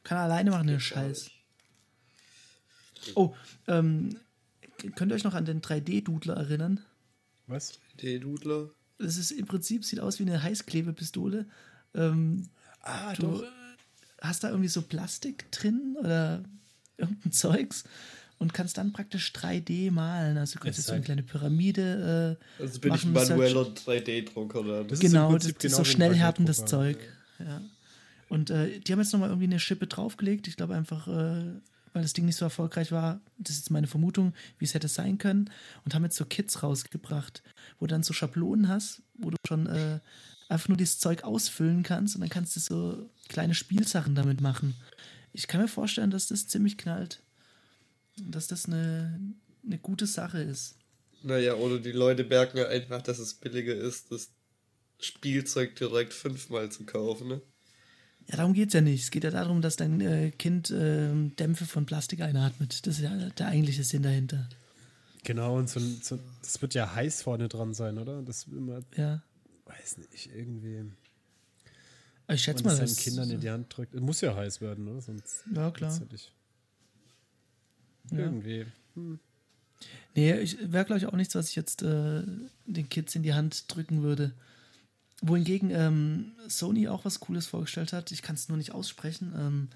[0.03, 1.29] Kann er alleine machen, den Scheiß.
[3.15, 3.35] Oh,
[3.67, 4.17] ähm,
[4.95, 6.79] könnt ihr euch noch an den 3D-Dudler erinnern?
[7.47, 7.79] Was?
[7.99, 8.71] 3D-Dudler?
[8.97, 11.45] Das ist im Prinzip, sieht aus wie eine Heißklebepistole.
[11.93, 12.49] Ähm,
[12.81, 13.43] ah, du doch.
[14.21, 16.43] hast da irgendwie so Plastik drin oder
[16.97, 17.83] irgendein Zeugs
[18.39, 20.37] und kannst dann praktisch 3D malen.
[20.37, 22.37] Also du kannst jetzt so eine kleine Pyramide.
[22.59, 24.85] Äh, also bin machen, ich manueller 3D-Drucker.
[24.99, 26.97] Genau, das ist genau so schnell härtendes Zeug.
[27.37, 27.61] Ja.
[28.29, 30.47] Und äh, die haben jetzt nochmal irgendwie eine Schippe draufgelegt.
[30.47, 31.43] Ich glaube einfach, äh,
[31.93, 34.87] weil das Ding nicht so erfolgreich war, das ist jetzt meine Vermutung, wie es hätte
[34.87, 35.49] sein können.
[35.83, 37.43] Und haben jetzt so Kits rausgebracht,
[37.79, 39.99] wo du dann so Schablonen hast, wo du schon äh,
[40.47, 44.75] einfach nur dieses Zeug ausfüllen kannst und dann kannst du so kleine Spielsachen damit machen.
[45.33, 47.21] Ich kann mir vorstellen, dass das ziemlich knallt.
[48.27, 49.19] Dass das eine,
[49.65, 50.75] eine gute Sache ist.
[51.23, 54.29] Naja, oder die Leute merken ja einfach, dass es billiger ist, das
[54.99, 57.41] Spielzeug direkt fünfmal zu kaufen, ne?
[58.27, 59.03] Ja, darum geht es ja nicht.
[59.03, 62.85] Es geht ja darum, dass dein äh, Kind äh, Dämpfe von Plastik einatmet.
[62.85, 64.47] Das ist ja der eigentliche Sinn dahinter.
[65.23, 68.21] Genau, und so, so, das wird ja heiß vorne dran sein, oder?
[68.21, 68.81] Das immer.
[68.95, 69.23] Ja.
[69.65, 70.91] Weiß nicht, irgendwie.
[72.27, 73.95] Ich schätze mal, das seinen Kindern in die Hand drückt.
[73.95, 75.01] Es muss ja heiß werden, oder?
[75.01, 75.43] Sonst.
[75.53, 75.91] Ja, klar.
[75.91, 76.17] Ja.
[78.17, 78.65] Irgendwie.
[78.95, 79.19] Hm.
[80.15, 82.23] Nee, wäre, glaube ich, auch nichts, was ich jetzt äh,
[82.65, 84.33] den Kids in die Hand drücken würde.
[85.21, 89.33] Wohingegen ähm, Sony auch was Cooles vorgestellt hat, ich kann es nur nicht aussprechen.
[89.37, 89.67] Ähm,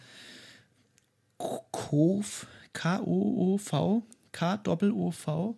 [1.37, 5.57] KOV, K-O-O-V, K-O-O-V.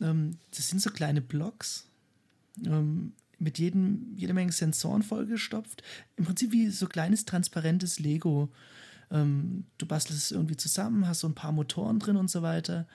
[0.00, 1.86] Ähm, das sind so kleine Blocks
[2.64, 5.82] ähm, mit jedem, jede Menge Sensoren vollgestopft.
[6.16, 8.48] Im Prinzip wie so kleines transparentes Lego.
[9.10, 12.86] Ähm, du bastelst es irgendwie zusammen, hast so ein paar Motoren drin und so weiter.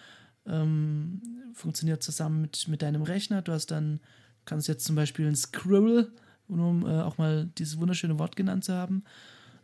[0.45, 1.21] Ähm,
[1.53, 3.41] funktioniert zusammen mit, mit deinem Rechner.
[3.41, 3.99] Du hast dann
[4.45, 6.11] kannst jetzt zum Beispiel ein Scribble
[6.47, 9.03] um äh, auch mal dieses wunderschöne Wort genannt zu haben,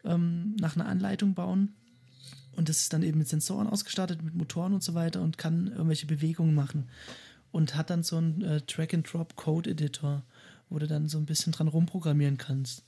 [0.03, 1.73] ähm, nach einer Anleitung bauen.
[2.53, 5.67] Und das ist dann eben mit Sensoren ausgestattet, mit Motoren und so weiter und kann
[5.67, 6.89] irgendwelche Bewegungen machen.
[7.51, 10.23] Und hat dann so einen äh, Drag-and-Drop-Code-Editor,
[10.69, 12.83] wo du dann so ein bisschen dran rumprogrammieren kannst.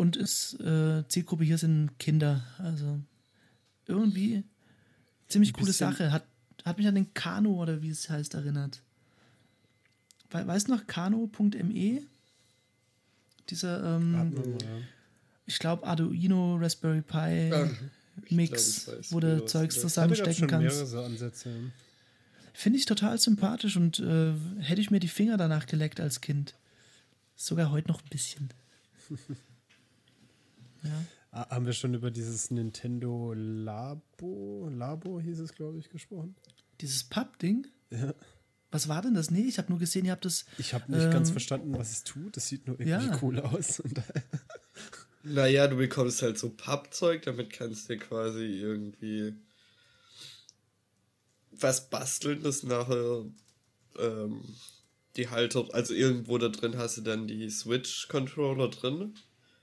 [0.00, 2.42] Und ist, äh, Zielgruppe hier sind Kinder.
[2.56, 3.00] Also
[3.86, 4.44] irgendwie
[5.28, 6.10] ziemlich coole Sache.
[6.10, 6.24] Hat,
[6.64, 8.80] hat mich an den Kano oder wie es heißt erinnert.
[10.30, 12.00] We weißt du noch, Kano.me?
[13.50, 14.76] Dieser, ähm, wir ja.
[15.44, 17.52] ich glaube, Arduino, Raspberry Pi
[18.24, 19.76] ich Mix, glaub, wo du Zeugs.
[19.76, 20.86] Ja, zusammenstecken kannst.
[20.86, 21.50] so ja.
[22.54, 26.54] Finde ich total sympathisch und äh, hätte ich mir die Finger danach geleckt als Kind.
[27.36, 28.48] Sogar heute noch ein bisschen.
[30.82, 31.06] ja.
[31.48, 36.34] Haben wir schon über dieses Nintendo Labo, Labo hieß es, glaube ich, gesprochen?
[36.80, 37.66] Dieses Papp-Ding?
[37.90, 38.14] Ja.
[38.72, 39.30] Was war denn das?
[39.30, 40.44] Nee, ich habe nur gesehen, ihr habt das.
[40.58, 42.36] Ich habe nicht Ähm, ganz verstanden, was es tut.
[42.36, 43.18] Das sieht nur irgendwie Ja.
[43.22, 43.80] cool aus.
[43.80, 44.00] Und
[45.22, 49.34] Naja, du bekommst halt so Pappzeug, damit kannst du quasi irgendwie
[51.52, 53.24] was basteln, das nachher
[53.98, 54.40] ähm,
[55.16, 59.14] die Halter, also irgendwo da drin hast du dann die Switch-Controller drin,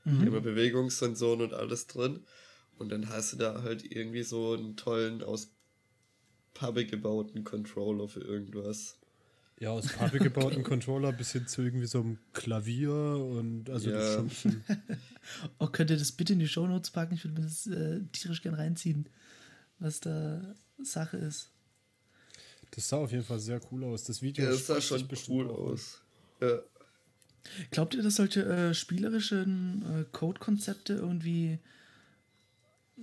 [0.07, 0.23] Mhm.
[0.27, 2.25] immer Bewegungssensoren und alles drin.
[2.77, 5.51] Und dann hast du da halt irgendwie so einen tollen, aus
[6.53, 8.97] Pappe gebauten Controller für irgendwas.
[9.59, 14.03] ja, aus Pappe gebauten Controller bis hin zu irgendwie so einem Klavier und also das
[14.03, 14.15] Ja.
[14.15, 14.65] schon ein bisschen,
[15.59, 17.15] Oh, könnt ihr das bitte in die Shownotes packen?
[17.15, 19.09] Ich würde mir das äh, tierisch gern reinziehen,
[19.79, 21.51] was da Sache ist.
[22.71, 24.03] das sah auf jeden Fall sehr cool aus.
[24.03, 26.01] Das Video Ja, das sah schon bestimmt cool aus.
[26.41, 26.59] Ja.
[27.71, 31.59] Glaubt ihr, dass solche äh, spielerischen äh, Code-Konzepte irgendwie
[32.97, 33.01] äh,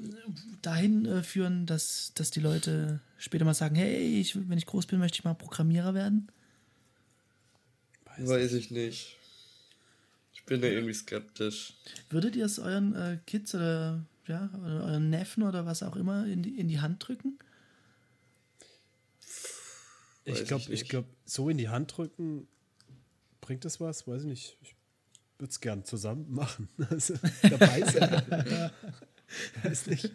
[0.63, 4.87] dahin äh, führen, dass, dass die Leute später mal sagen, hey, ich, wenn ich groß
[4.87, 6.29] bin, möchte ich mal Programmierer werden?
[8.17, 9.17] Weiß Weiß ich nicht.
[10.33, 11.75] Ich bin da irgendwie skeptisch.
[12.11, 16.27] Würdet ihr es euren äh, Kids oder, ja, oder euren Neffen oder was auch immer
[16.27, 17.39] in die, in die Hand drücken?
[20.27, 22.47] Weiß Ich glaube, ich ich glaube, so in die Hand drücken,
[23.45, 24.07] bringt das was?
[24.09, 24.59] Weiß ich nicht.
[24.63, 24.75] Ich
[25.39, 26.69] würde es gern zusammen machen.
[26.91, 28.23] Also, dabei sein.
[29.63, 30.11] Weiß nicht.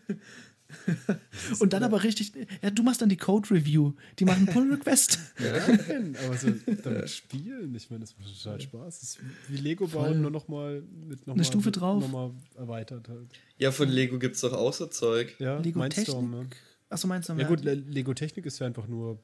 [1.59, 3.93] Und dann aber richtig, ja, du machst dann die Code-Review.
[4.19, 5.17] Die machen Pull-Request.
[5.39, 6.51] Nein, aber so
[6.83, 8.99] damit spielen, ich meine, das macht total Spaß.
[8.99, 10.15] Das ist wie Lego bauen, Voll.
[10.19, 12.01] nur noch mal mit noch Eine mal, Stufe drauf.
[12.01, 13.29] Noch mal erweitert halt.
[13.57, 15.35] Ja, von Lego gibt's doch auch so Zeug.
[15.39, 16.49] Ja, Lego Mindstorm, Technik.
[16.51, 16.55] ne?
[16.89, 17.33] Achso, meinst du?
[17.33, 19.19] Ja gut, Le- Lego Technik ist ja einfach nur,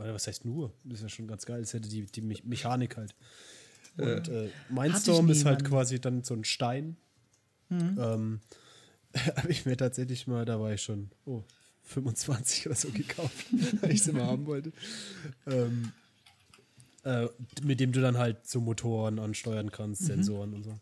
[0.00, 0.72] was heißt nur?
[0.84, 1.60] Das ist ja schon ganz geil.
[1.60, 3.14] Es hätte die, die Me- Mechanik halt.
[3.96, 6.96] Und äh, Mindstorm ist halt quasi dann so ein Stein.
[7.98, 8.40] Ähm,
[9.36, 11.42] Habe ich mir tatsächlich mal, da war ich schon, oh,
[11.84, 13.46] 25 oder so gekauft,
[13.82, 14.72] weil ich es immer haben wollte.
[15.46, 15.92] Ähm,
[17.02, 17.26] äh,
[17.62, 20.74] mit dem du dann halt so Motoren ansteuern kannst, Sensoren und so.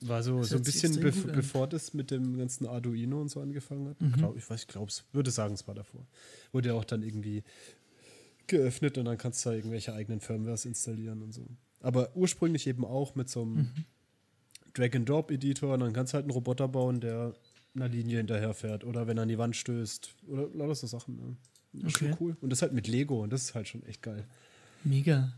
[0.00, 3.40] War so, Das so ein bisschen, bev bevor das mit dem ganzen Arduino und so
[3.40, 3.96] angefangen hat.
[4.16, 6.06] Glaub, ich weiß, ich glaube, es würde sagen, es war davor.
[6.52, 7.42] Wurde ja auch dann irgendwie
[8.46, 11.46] geöffnet und dann kannst du da irgendwelche eigenen Firmwares installieren und so.
[11.80, 13.84] Aber ursprünglich eben auch mit so einem Mhm.
[14.74, 17.34] Drag-and-Drop-Editor und dann kannst du halt einen Roboter bauen, der
[17.74, 21.16] einer Linie hinterherfährt oder wenn er an die Wand stößt oder lauter so Sachen.
[21.16, 21.36] Ne?
[21.84, 21.90] Okay.
[21.90, 22.36] schon cool.
[22.40, 24.24] Und das halt mit Lego und das ist halt schon echt geil.
[24.84, 25.32] Mega.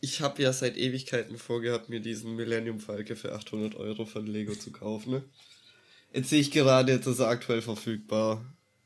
[0.00, 4.54] Ich habe ja seit Ewigkeiten vorgehabt, mir diesen Millennium Falke für 800 Euro von Lego
[4.54, 5.10] zu kaufen.
[5.12, 5.24] Ne?
[6.12, 8.44] Jetzt sehe ich gerade, jetzt ist er aktuell verfügbar.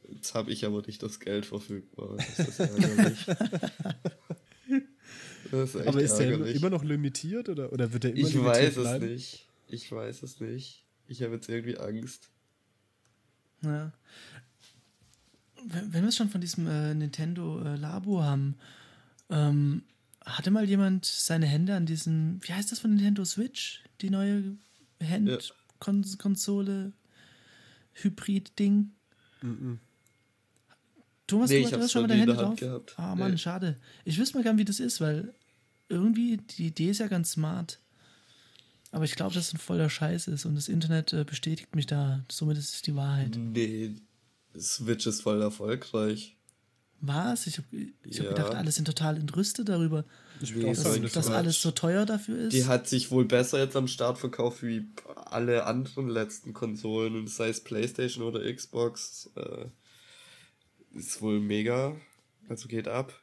[0.08, 2.16] Jetzt habe ich aber nicht das Geld verfügbar.
[2.36, 3.26] Das ist ärgerlich.
[5.50, 6.56] Das ist echt Aber ist der immer, ärgerlich.
[6.56, 9.06] immer noch limitiert oder, oder wird der immer Ich limitiert weiß es bleiben?
[9.06, 9.48] nicht.
[9.68, 10.84] Ich weiß es nicht.
[11.08, 12.30] Ich habe jetzt irgendwie Angst.
[13.60, 13.92] Ja.
[15.66, 18.56] Wenn, wenn wir es schon von diesem äh, Nintendo äh, Labo haben,
[19.28, 19.82] ähm,
[20.24, 23.82] hatte mal jemand seine Hände an diesem, wie heißt das von Nintendo Switch?
[24.00, 24.56] Die neue
[25.02, 26.92] Handkonsole,
[27.94, 28.90] Hybrid-Ding?
[31.26, 32.58] Thomas, Nee, du hast schon mal deine in Hände drauf?
[32.58, 32.98] Gehabt.
[32.98, 33.38] Ah, Mann, Nee.
[33.38, 33.76] schade.
[34.04, 35.34] Ich wüsste mal gern, wie das ist, weil
[35.88, 37.78] irgendwie die Idee ist ja ganz smart.
[38.90, 41.86] Aber ich glaube, dass es ein voller Scheiß ist und das Internet äh, bestätigt mich
[41.86, 42.24] da.
[42.30, 43.36] Somit ist es die Wahrheit.
[43.36, 43.94] Nee,
[44.58, 46.36] Switch ist voll erfolgreich.
[47.04, 47.48] Was?
[47.48, 47.66] Ich habe
[48.04, 48.32] ich hab Ja.
[48.32, 50.04] gedacht, alle sind total entrüstet darüber,
[50.40, 52.52] Nee, dass, das dass alles so teuer dafür ist.
[52.52, 54.86] Die hat sich wohl besser jetzt am Start verkauft wie
[55.26, 59.30] alle anderen letzten Konsolen, sei es PlayStation oder Xbox.
[59.36, 59.66] Äh,
[60.96, 61.96] ist wohl mega.
[62.48, 63.18] Also geht ab.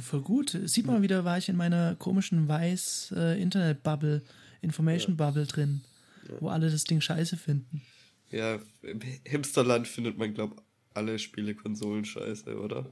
[0.00, 0.58] Voll gut.
[0.64, 4.22] Sieht man wieder, war ich in meiner komischen weiß äh, Internet-Bubble,
[4.62, 5.82] Information-Bubble drin,
[6.40, 7.82] wo alle das Ding scheiße finden.
[8.30, 10.62] Ja, im Hipsterland findet man, glaub
[10.94, 12.86] alle Spiele Konsolen scheiße, oder?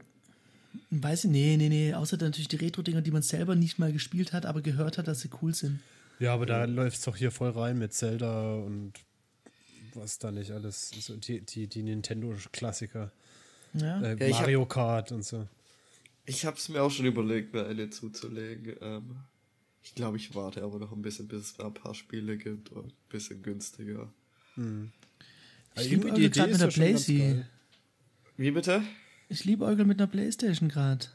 [0.90, 1.94] Weiß ich, nee, nee, nee.
[1.94, 5.20] Außer natürlich die Retro-Dinger, die man selber nicht mal gespielt hat, aber gehört hat, dass
[5.20, 5.80] sie cool sind.
[6.18, 8.92] Ja, aber da läuft es doch hier voll rein mit Zelda und
[9.94, 10.90] was da nicht alles.
[10.90, 13.10] So die, die, die Nintendo-Klassiker.
[13.74, 14.00] Ja.
[14.02, 15.46] Äh, Ja, ich hab- Mario Kart und so.
[16.24, 18.76] Ich hab's mir auch schon überlegt, mir eine zuzulegen.
[18.80, 19.16] Ähm,
[19.82, 22.86] ich glaube, ich warte aber noch ein bisschen, bis es ein paar Spiele gibt und
[22.86, 24.08] ein bisschen günstiger.
[25.74, 27.42] Ich liebe Eugel gerade mit der Blazy.
[28.36, 28.82] Wie bitte?
[29.28, 31.06] Ich liebe Eugel mit einer Playstation gerade.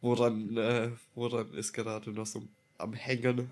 [0.00, 2.42] Woran, äh, woran ist gerade noch so
[2.78, 3.50] am Hängen?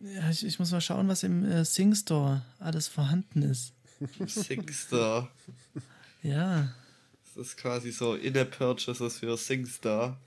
[0.00, 3.72] Ja, ich, ich muss mal schauen, was im äh, Sing Store alles vorhanden ist.
[4.26, 5.30] SingStar.
[6.22, 6.72] Ja,
[7.34, 10.18] Das ist quasi so In-App-Purchases für SingStar.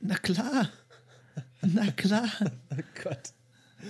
[0.00, 0.70] na klar.
[1.62, 2.28] Na klar.
[2.70, 3.32] Oh Gott.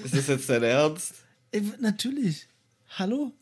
[0.04, 1.14] Ist das jetzt dein Ernst?
[1.50, 2.46] Ey, w- natürlich.
[2.90, 3.32] Hallo?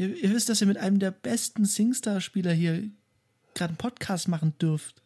[0.00, 2.88] Ihr, ihr wisst, dass ihr mit einem der besten SingStar-Spieler hier
[3.52, 5.02] gerade einen Podcast machen dürft.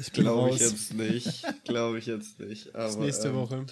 [0.00, 1.44] Ich bin Glaube ich jetzt nicht.
[1.64, 2.74] Glaube ich jetzt nicht.
[2.74, 3.66] Aber, Bis nächste ähm, Woche.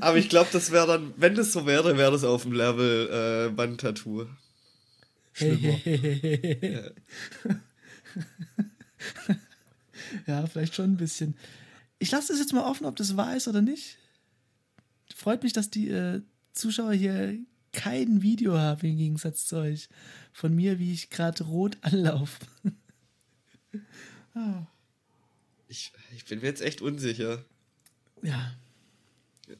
[0.00, 3.46] Aber ich glaube, das wäre dann, wenn das so wäre, wäre das auf dem Level
[3.46, 4.26] äh, Bandtattoo.
[5.32, 5.78] Schlimmer.
[10.26, 11.36] ja, vielleicht schon ein bisschen.
[12.00, 13.98] Ich lasse es jetzt mal offen, ob das wahr ist oder nicht.
[15.14, 16.22] Freut mich, dass die äh,
[16.54, 17.38] Zuschauer hier
[17.76, 19.88] kein Video haben im Gegensatz zu euch.
[20.32, 22.46] Von mir, wie ich gerade rot anlaufe.
[25.68, 27.44] Ich, ich bin mir jetzt echt unsicher.
[28.22, 28.56] Ja,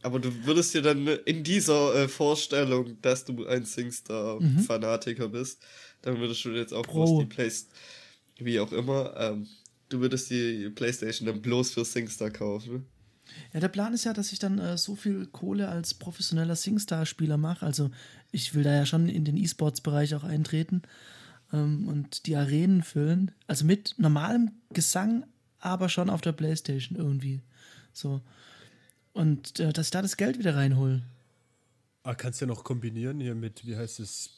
[0.03, 5.63] Aber du würdest dir dann in dieser äh, Vorstellung, dass du ein SingStar-Fanatiker bist,
[6.03, 7.79] dann würdest du jetzt auch bloß die Playstation,
[8.39, 9.47] wie auch immer, ähm,
[9.89, 12.87] du würdest die Playstation dann bloß für SingStar kaufen.
[13.53, 17.37] Ja, der Plan ist ja, dass ich dann äh, so viel Kohle als professioneller SingStar-Spieler
[17.37, 17.65] mache.
[17.65, 17.91] Also
[18.33, 20.83] ich will da ja schon in den E-Sports-Bereich auch eintreten
[21.53, 23.33] ähm, und die Arenen füllen.
[23.47, 25.25] Also mit normalem Gesang,
[25.59, 27.43] aber schon auf der Playstation irgendwie.
[27.93, 28.21] So.
[29.13, 31.03] Und äh, dass ich da das Geld wieder reinhole.
[32.03, 34.31] Ah, kannst du ja noch kombinieren hier mit, wie heißt es?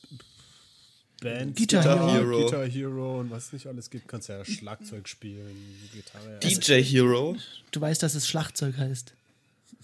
[1.21, 2.45] Band, Guitar Star, Hero.
[2.45, 4.07] Guitar Hero und was es nicht alles gibt.
[4.07, 5.57] Kannst ja Schlagzeug spielen,
[5.93, 6.39] Gitarre.
[6.39, 7.37] DJ Hero.
[7.73, 9.13] Du weißt, dass es Schlagzeug heißt.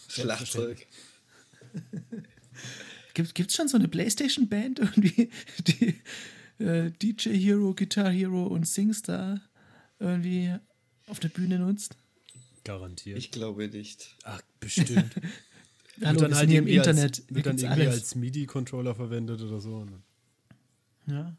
[0.08, 0.86] Schlagzeug.
[3.14, 5.30] Gibt es schon so eine Playstation-Band irgendwie,
[5.66, 5.94] die
[6.62, 9.40] äh, DJ Hero, Guitar Hero und SingStar
[9.98, 10.54] irgendwie
[11.06, 11.96] auf der Bühne nutzt?
[12.64, 13.18] Garantiert.
[13.18, 14.14] Ich glaube nicht.
[14.24, 15.12] Ach, bestimmt.
[16.04, 17.18] Hallo, im halt irgendwie Internet.
[17.18, 17.94] Als, wird dann gibt's irgendwie alles.
[17.94, 19.84] als MIDI-Controller verwendet oder so.
[19.84, 20.00] ne?
[21.06, 21.36] Ja.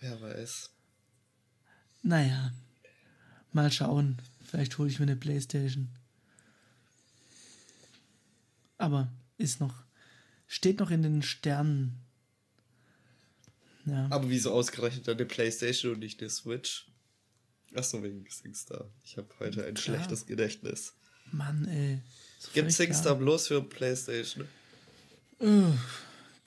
[0.00, 0.70] Wer weiß.
[2.02, 2.52] Naja,
[3.52, 4.18] mal schauen.
[4.44, 5.88] Vielleicht hole ich mir eine Playstation.
[8.78, 9.84] Aber ist noch,
[10.46, 12.00] steht noch in den Sternen.
[13.84, 16.86] Ja, Aber wieso ausgerechnet eine Playstation und nicht eine Switch?
[17.74, 18.90] Achso, wegen SingStar.
[19.04, 19.96] Ich habe heute ein Klar.
[19.96, 20.94] schlechtes Gedächtnis.
[21.30, 22.00] Mann, ey.
[22.54, 24.48] Gibt SingStar bloß für Playstation?
[25.38, 25.72] Äh,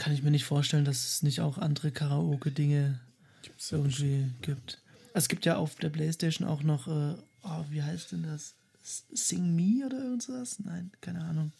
[0.03, 2.99] Kann ich mir nicht vorstellen, dass es nicht auch andere Karaoke-Dinge
[3.71, 4.81] irgendwie gibt.
[5.13, 8.53] Es gibt ja auf der Playstation auch noch, äh, oh, wie heißt denn das?
[8.83, 10.59] Sing Me oder irgendwas?
[10.59, 11.53] Nein, keine Ahnung.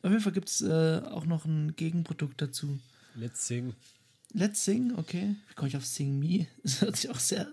[0.00, 2.78] Auf jeden Fall gibt es äh, auch noch ein Gegenprodukt dazu.
[3.14, 3.74] Let's Sing.
[4.32, 5.36] Let's Sing, okay.
[5.48, 6.46] Wie komme ich auf Sing Me?
[6.62, 7.52] Das hört sich auch sehr,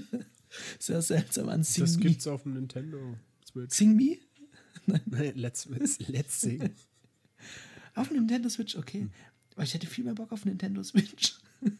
[0.78, 1.62] sehr seltsam an.
[1.62, 2.04] Sing das Me.
[2.04, 3.74] gibt's auf dem Nintendo Switch.
[3.74, 4.16] Sing Me?
[4.86, 5.68] Nee, Let's,
[6.06, 6.70] Let's Sing.
[7.94, 9.08] Auf dem Nintendo Switch, okay.
[9.58, 11.34] Aber ich hätte viel mehr Bock auf Nintendo Switch.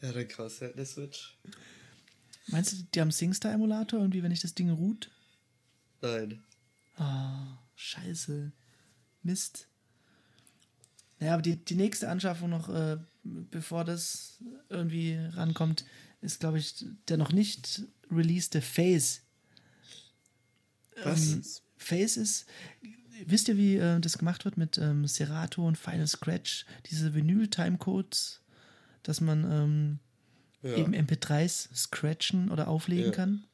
[0.00, 1.36] Ja, dann krass, halt eine Switch.
[2.46, 5.10] Meinst du, die haben SingStar-Emulator irgendwie, wenn ich das Ding root?
[6.00, 6.40] Nein.
[6.94, 8.52] Ah, scheiße.
[9.24, 9.66] Mist.
[11.18, 14.38] Naja, aber die, die nächste Anschaffung noch, äh, bevor das
[14.68, 15.84] irgendwie rankommt,
[16.20, 19.22] ist, glaube ich, der noch nicht releaste Phase.
[21.02, 21.32] Was?
[21.32, 21.42] Ähm,
[21.76, 22.46] Phase ist,
[23.26, 26.64] wisst ihr, wie äh, das gemacht wird mit ähm, Serato und Final Scratch?
[26.90, 28.40] Diese Vinyl-Timecodes,
[29.02, 29.98] dass man ähm,
[30.62, 30.76] Ja.
[30.76, 33.10] eben MP3s scratchen oder auflegen Ja.
[33.12, 33.44] kann.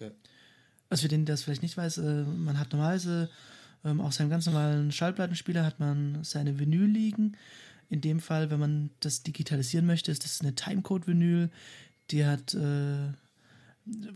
[0.00, 0.10] Ja.
[0.90, 3.28] Also für den, der das vielleicht nicht weiß, äh, man hat normalerweise
[3.84, 7.36] ähm, auf seinem ganz normalen Schallplattenspieler hat man seine Vinyl liegen.
[7.90, 11.50] In dem Fall, wenn man das digitalisieren möchte, ist das eine Timecode-Vinyl.
[12.10, 13.12] Die hat äh,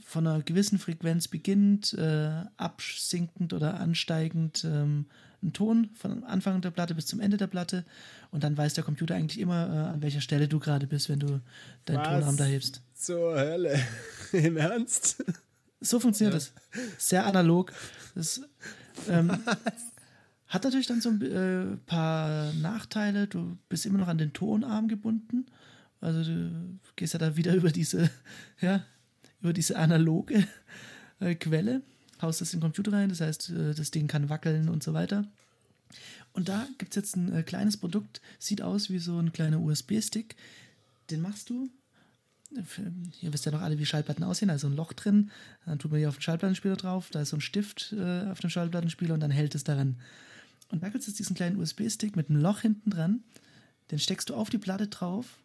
[0.05, 5.07] von einer gewissen Frequenz beginnend, äh, absinkend oder ansteigend ähm,
[5.43, 7.85] einen Ton von Anfang der Platte bis zum Ende der Platte.
[8.31, 11.21] Und dann weiß der Computer eigentlich immer, äh, an welcher Stelle du gerade bist, wenn
[11.21, 11.41] du
[11.85, 12.09] deinen Was?
[12.09, 12.81] Tonarm da hebst.
[12.95, 13.79] Zur Hölle.
[14.33, 15.25] Im Ernst?
[15.81, 16.53] So funktioniert das.
[16.99, 17.73] Sehr analog.
[18.15, 18.41] Das
[19.09, 19.33] ähm,
[20.53, 23.27] Hat natürlich dann so ein äh, paar Nachteile.
[23.27, 25.47] Du bist immer noch an den Tonarm gebunden.
[26.03, 28.11] Also du gehst ja da wieder über diese,
[28.61, 28.85] ja,
[29.43, 30.47] über diese analoge
[31.21, 31.83] äh, Quelle,
[32.21, 34.95] haust das in den Computer rein, das heißt, äh, das Ding kann wackeln und so
[34.95, 35.27] weiter.
[36.33, 39.61] Und da gibt es jetzt ein äh, kleines Produkt, sieht aus wie so ein kleiner
[39.61, 40.37] USB-Stick.
[41.11, 41.69] Den machst du.
[43.23, 44.51] Ihr wisst ja noch alle, wie Schallplatten aussehen.
[44.51, 45.31] Also ein Loch drin,
[45.65, 48.41] dann tut man hier auf den Schallplattenspieler drauf, da ist so ein Stift äh, auf
[48.41, 49.97] dem Schallplattenspieler und dann hält es daran.
[50.71, 53.23] Und da gibt es jetzt diesen kleinen USB-Stick mit einem Loch hinten dran.
[53.91, 55.39] Den steckst du auf die Platte drauf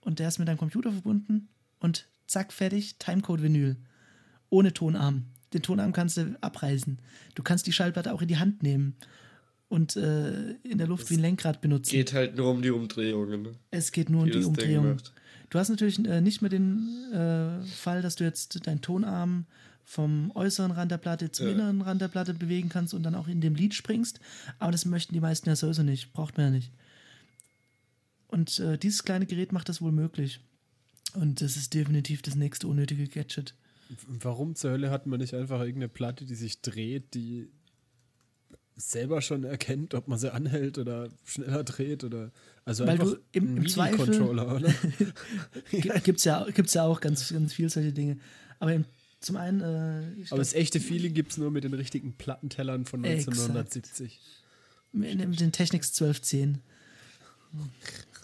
[0.00, 3.76] und der ist mit deinem Computer verbunden und zack, fertig, Timecode-Vinyl.
[4.50, 5.26] Ohne Tonarm.
[5.52, 6.98] Den Tonarm kannst du abreißen.
[7.34, 8.96] Du kannst die Schallplatte auch in die Hand nehmen
[9.68, 11.90] und äh, in der Luft das wie ein Lenkrad benutzen.
[11.90, 13.42] Geht halt nur um die Umdrehungen.
[13.42, 13.52] Ne?
[13.70, 15.00] Es geht nur um die, die Umdrehungen.
[15.50, 19.46] Du hast natürlich äh, nicht mehr den äh, Fall, dass du jetzt deinen Tonarm
[19.84, 21.52] vom äußeren Rand der Platte zum ja.
[21.52, 24.20] inneren Rand der Platte bewegen kannst und dann auch in dem Lied springst.
[24.58, 26.12] Aber das möchten die meisten ja sowieso nicht.
[26.12, 26.72] Braucht man ja nicht.
[28.28, 30.40] Und äh, dieses kleine Gerät macht das wohl möglich.
[31.14, 33.54] Und das ist definitiv das nächste unnötige Gadget.
[34.06, 37.50] Warum zur Hölle hat man nicht einfach irgendeine Platte, die sich dreht, die
[38.76, 42.30] selber schon erkennt, ob man sie anhält oder schneller dreht oder
[42.64, 44.74] also Weil einfach du im, im Controller, oder?
[46.04, 48.18] gibt's ja gibt's ja auch ganz ganz viel solche Dinge,
[48.60, 48.84] aber im,
[49.20, 53.04] zum einen äh, Aber das echte Feeling gibt es nur mit den richtigen Plattentellern von
[53.04, 54.18] 1970.
[54.92, 56.60] Mit, mit den Technics 1210.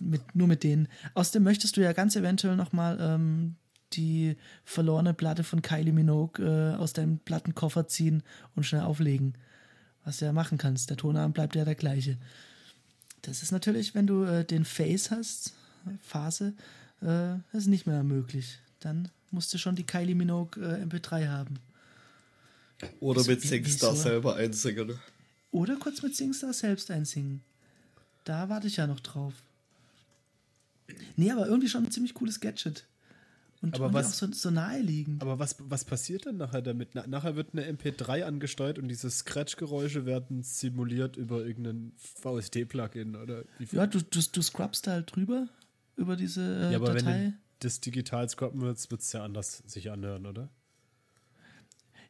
[0.01, 0.89] Mit, nur mit denen.
[1.15, 3.57] Außerdem möchtest du ja ganz eventuell nochmal ähm,
[3.95, 8.23] die verlorene Platte von Kylie Minogue äh, aus deinem Plattenkoffer ziehen
[8.55, 9.35] und schnell auflegen
[10.09, 10.89] was du ja machen kannst.
[10.89, 12.17] Der Tonarm bleibt ja der gleiche.
[13.23, 15.53] Das ist natürlich, wenn du äh, den Face hast,
[16.01, 16.55] Phase,
[17.03, 18.59] äh, ist nicht mehr möglich.
[18.81, 21.59] Dann musst du schon die Kylie Minogue äh, MP3 haben.
[23.01, 24.03] Oder mit SingStar so?
[24.03, 24.99] selber einsingen.
[25.51, 27.43] Oder kurz mit SingStar selbst einsingen.
[28.25, 29.35] Da warte ich ja noch drauf.
[31.17, 32.87] Nee, aber irgendwie schon ein ziemlich cooles Gadget.
[33.61, 35.21] Und aber was, auch so, so naheliegend.
[35.21, 36.91] Aber was, was passiert denn nachher damit?
[36.95, 43.43] Na, nachher wird eine MP3 angesteuert und diese Scratch-Geräusche werden simuliert über irgendein VST-Plugin, oder?
[43.73, 45.49] ja, du, du, du scrubbst da halt drüber
[45.97, 47.05] über diese äh, ja, aber Datei.
[47.07, 50.49] Wenn du das digital scrubben willst, wird es ja anders sich anhören, oder?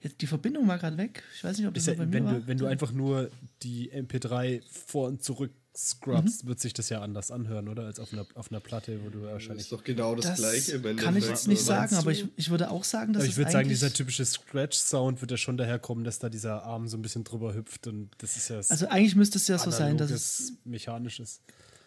[0.00, 1.24] Jetzt, die Verbindung war gerade weg.
[1.34, 2.34] Ich weiß nicht, ob das ja, bei mir wenn war.
[2.34, 3.30] Du, wenn du einfach nur
[3.62, 6.48] die MP3 vor und zurück Scrubs mhm.
[6.48, 7.84] wird sich das ja anders anhören, oder?
[7.84, 9.58] Als auf einer, auf einer Platte, wo du wahrscheinlich.
[9.58, 10.82] Das ist doch genau das, das Gleiche.
[10.82, 13.22] Wenn kann ich jetzt nicht sagen, aber ich, ich würde auch sagen, dass.
[13.22, 16.88] Aber ich würde sagen, dieser typische Scratch-Sound wird ja schon daherkommen, dass da dieser Arm
[16.88, 18.56] so ein bisschen drüber hüpft und das ist ja.
[18.56, 20.54] Also eigentlich müsste es ja so sein, dass es.
[20.64, 21.42] mechanisch ist.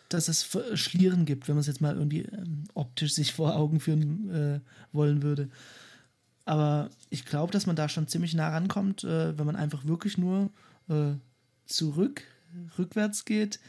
[0.07, 3.81] Dass es Schlieren gibt, wenn man es jetzt mal irgendwie ähm, optisch sich vor Augen
[3.81, 4.59] führen äh,
[4.93, 5.49] wollen würde.
[6.45, 10.17] Aber ich glaube, dass man da schon ziemlich nah rankommt, äh, wenn man einfach wirklich
[10.17, 10.49] nur
[10.89, 11.13] äh,
[11.65, 12.23] zurück,
[12.77, 13.59] rückwärts geht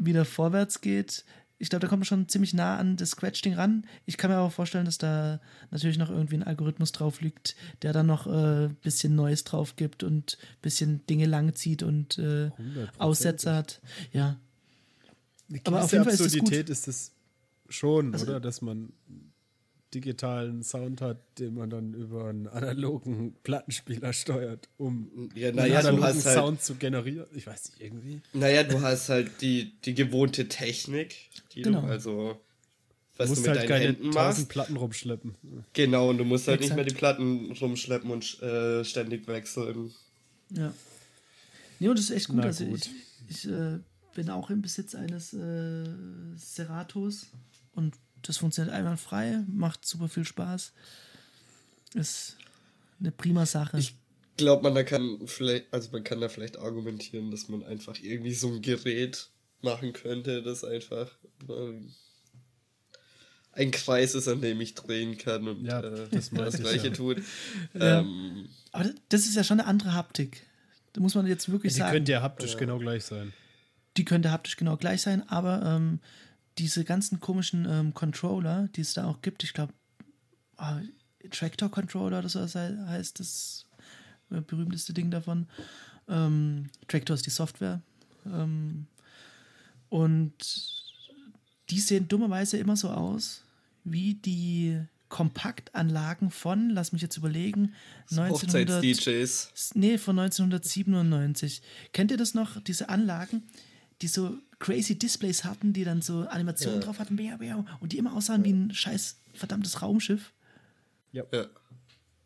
[0.00, 1.24] wieder vorwärts geht.
[1.58, 3.84] Ich glaube, da kommt man schon ziemlich nah an das Scratch-Ding ran.
[4.06, 5.40] Ich kann mir aber vorstellen, dass da
[5.70, 9.76] natürlich noch irgendwie ein Algorithmus drauf liegt, der dann noch ein äh, bisschen Neues drauf
[9.76, 12.50] gibt und ein bisschen Dinge langzieht und äh,
[12.98, 13.82] Aussätze hat.
[14.12, 14.40] Ja.
[15.50, 17.12] Eine aber auf jeden Fall Absurdität ist es
[17.68, 18.40] schon, also, oder?
[18.40, 18.92] Dass man
[19.94, 25.88] digitalen Sound hat, den man dann über einen analogen Plattenspieler steuert, um ja, naja, einen
[25.88, 27.26] analogen halt, Sound zu generieren.
[27.34, 28.20] Ich weiß nicht, irgendwie.
[28.32, 31.82] Naja, du hast halt die, die gewohnte Technik, die genau.
[31.82, 32.40] du also
[33.20, 34.48] was du, musst du mit halt deinen Händen machst.
[34.48, 35.34] Platten rumschleppen.
[35.74, 36.76] Genau, und du musst halt Exakt.
[36.78, 39.90] nicht mehr die Platten rumschleppen und äh, ständig wechseln.
[40.50, 40.72] Ja.
[41.78, 42.36] Nee, und das ist echt gut.
[42.36, 42.88] Na also gut.
[43.28, 43.78] ich, ich äh,
[44.14, 45.84] bin auch im Besitz eines äh,
[46.36, 47.26] Seratos
[47.72, 50.72] und das funktioniert einwandfrei, macht super viel Spaß.
[51.94, 52.36] Ist
[53.00, 53.78] eine prima Sache.
[53.78, 53.96] Ich
[54.36, 58.34] glaube, man da kann vielleicht, also man kann da vielleicht argumentieren, dass man einfach irgendwie
[58.34, 59.28] so ein Gerät
[59.62, 61.10] machen könnte, das einfach
[61.48, 61.92] ähm,
[63.52, 66.92] ein Kreis ist, an dem ich drehen kann und ja, äh, das, das Gleiche ja.
[66.92, 67.18] tut.
[67.74, 68.00] Ja.
[68.00, 70.46] Ähm, Aber das ist ja schon eine andere Haptik.
[70.92, 71.92] Da muss man jetzt wirklich die sagen.
[71.92, 73.32] Die könnte ja haptisch genau gleich sein.
[73.96, 76.00] Die könnte haptisch genau gleich sein, aber ähm,
[76.60, 79.72] diese ganzen komischen ähm, Controller, die es da auch gibt, ich glaube,
[80.56, 80.80] ah,
[81.30, 83.66] Tractor Controller oder so heißt das
[84.30, 85.46] äh, berühmteste Ding davon.
[86.08, 87.80] Ähm, Tractor ist die Software.
[88.26, 88.86] Ähm,
[89.88, 90.34] und
[91.70, 93.44] die sehen dummerweise immer so aus
[93.84, 97.74] wie die Kompaktanlagen von, lass mich jetzt überlegen,
[98.10, 99.72] 1900, DJs.
[99.74, 101.62] Nee, von 1997.
[101.92, 103.42] Kennt ihr das noch, diese Anlagen?
[104.02, 106.86] die so crazy Displays hatten, die dann so Animationen ja.
[106.86, 107.18] drauf hatten,
[107.80, 110.32] und die immer aussahen wie ein scheiß verdammtes Raumschiff.
[111.10, 111.24] Ja.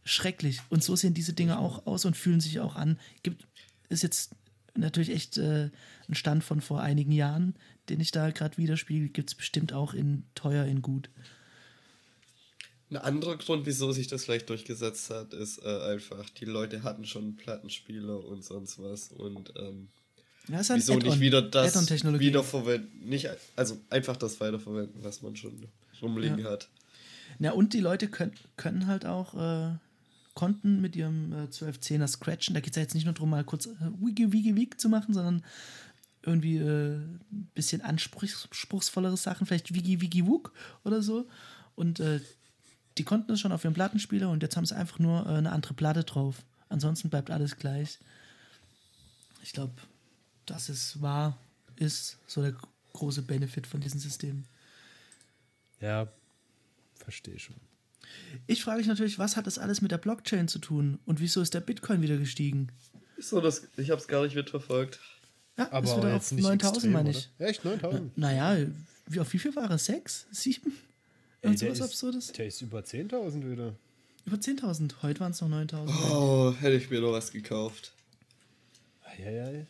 [0.05, 0.61] Schrecklich.
[0.69, 2.99] Und so sehen diese Dinge auch aus und fühlen sich auch an.
[3.23, 3.47] Gibt,
[3.89, 4.33] ist jetzt
[4.75, 5.71] natürlich echt äh,
[6.09, 7.55] ein Stand von vor einigen Jahren,
[7.89, 9.09] den ich da gerade widerspiegel.
[9.09, 11.09] Gibt es bestimmt auch in teuer, in gut.
[12.91, 17.07] Ein anderer Grund, wieso sich das vielleicht durchgesetzt hat, ist äh, einfach, die Leute hatten
[17.07, 19.89] schon Plattenspieler und sonst was und ähm,
[20.49, 25.37] Ja, ist ein wieso nicht wieder das wiederverwenden, nicht, also einfach das weiterverwenden, was man
[25.37, 25.69] schon
[26.03, 26.51] rumliegen Ja.
[26.51, 26.69] hat.
[27.39, 29.75] Ja, und die Leute können, können halt auch äh,
[30.35, 32.55] Konten mit ihrem äh, 1210er scratchen.
[32.55, 33.71] Da geht es ja jetzt nicht nur darum, mal kurz äh,
[34.01, 35.45] Wiggy Wiggy Wig zu machen, sondern
[36.23, 40.53] irgendwie äh, ein bisschen anspruchsvollere Sachen, vielleicht Wiggy Wiggy Wug
[40.85, 41.27] oder so.
[41.75, 42.21] Und äh,
[42.99, 45.53] die konnten das schon auf ihrem Plattenspieler und jetzt haben sie einfach nur äh, eine
[45.53, 46.43] andere Platte drauf.
[46.69, 47.99] Ansonsten bleibt alles gleich.
[49.43, 49.73] Ich glaube,
[50.47, 51.37] das ist wahr,
[51.77, 52.55] ist so der
[52.93, 54.45] große Benefit von diesem System.
[55.81, 56.09] Ja,
[56.97, 57.57] verstehe schon.
[58.47, 61.41] Ich frage mich natürlich, was hat das alles mit der Blockchain zu tun und wieso
[61.41, 62.69] ist der Bitcoin wieder gestiegen?
[63.19, 65.01] So, das, ich habe es gar nicht mitverfolgt.
[65.57, 67.19] Ja, Aber ist wieder jetzt auf nicht 9000, extrem, meine oder?
[67.19, 67.31] ich.
[67.39, 68.19] Echt, 9000?
[68.19, 68.67] Naja,
[69.07, 69.85] wie, auf wie viel war es?
[69.87, 70.27] Sechs?
[70.33, 70.73] Sieben?
[71.41, 72.33] Ey, Irgend der sowas Absurdes?
[72.33, 73.75] Der ist über 10.000 wieder.
[74.27, 75.03] Über 10.000.
[75.03, 76.11] Heute waren es noch 9.000.
[76.11, 77.93] Oh, hätte ich mir noch was gekauft.
[79.05, 79.67] Eieiei.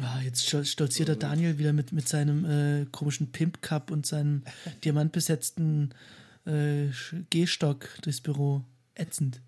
[0.00, 4.42] Ah, jetzt stol- stolziert der Daniel wieder mit, mit seinem äh, komischen Pimp-Cup und seinem
[4.84, 5.94] diamantbesetzten
[6.46, 6.88] äh,
[7.30, 8.64] Gehstock durchs Büro.
[8.96, 9.40] Ätzend.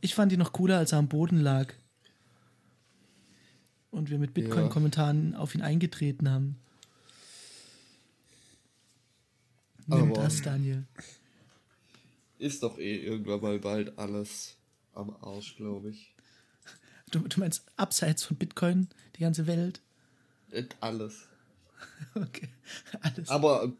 [0.00, 1.72] Ich fand ihn noch cooler, als er am Boden lag.
[3.90, 6.56] Und wir mit Bitcoin-Kommentaren auf ihn eingetreten haben.
[9.86, 10.84] Nimm Aber- das, Daniel.
[12.38, 14.56] Ist doch eh irgendwann mal bald alles
[14.94, 16.14] am Arsch, glaube ich.
[17.10, 19.80] Du, du meinst abseits von Bitcoin, die ganze Welt?
[20.52, 21.14] Nicht alles.
[22.14, 22.48] Okay,
[23.02, 23.28] alles.
[23.28, 23.72] Aber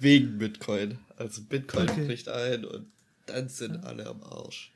[0.00, 0.98] wegen Bitcoin.
[1.16, 2.06] Also Bitcoin Okay.
[2.06, 2.86] bricht ein und
[3.26, 4.72] dann sind alle am Arsch.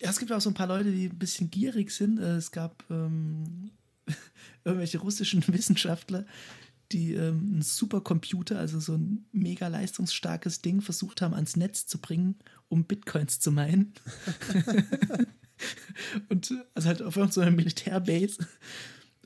[0.00, 2.18] Ja, es gibt auch so ein paar Leute, die ein bisschen gierig sind.
[2.18, 3.70] Äh, Es gab ähm,
[4.64, 6.26] irgendwelche russischen Wissenschaftler,
[6.92, 11.98] die ähm, einen Supercomputer, also so ein mega leistungsstarkes Ding, versucht haben, ans Netz zu
[11.98, 12.36] bringen,
[12.68, 13.92] um Bitcoins zu meinen.
[16.28, 18.46] und äh, also halt auf irgendeiner Militärbase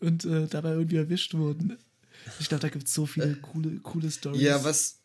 [0.00, 1.76] und äh, dabei irgendwie erwischt wurden.
[2.38, 4.40] Ich glaube, da gibt es so viele coole, coole Stories.
[4.40, 4.98] Ja, was.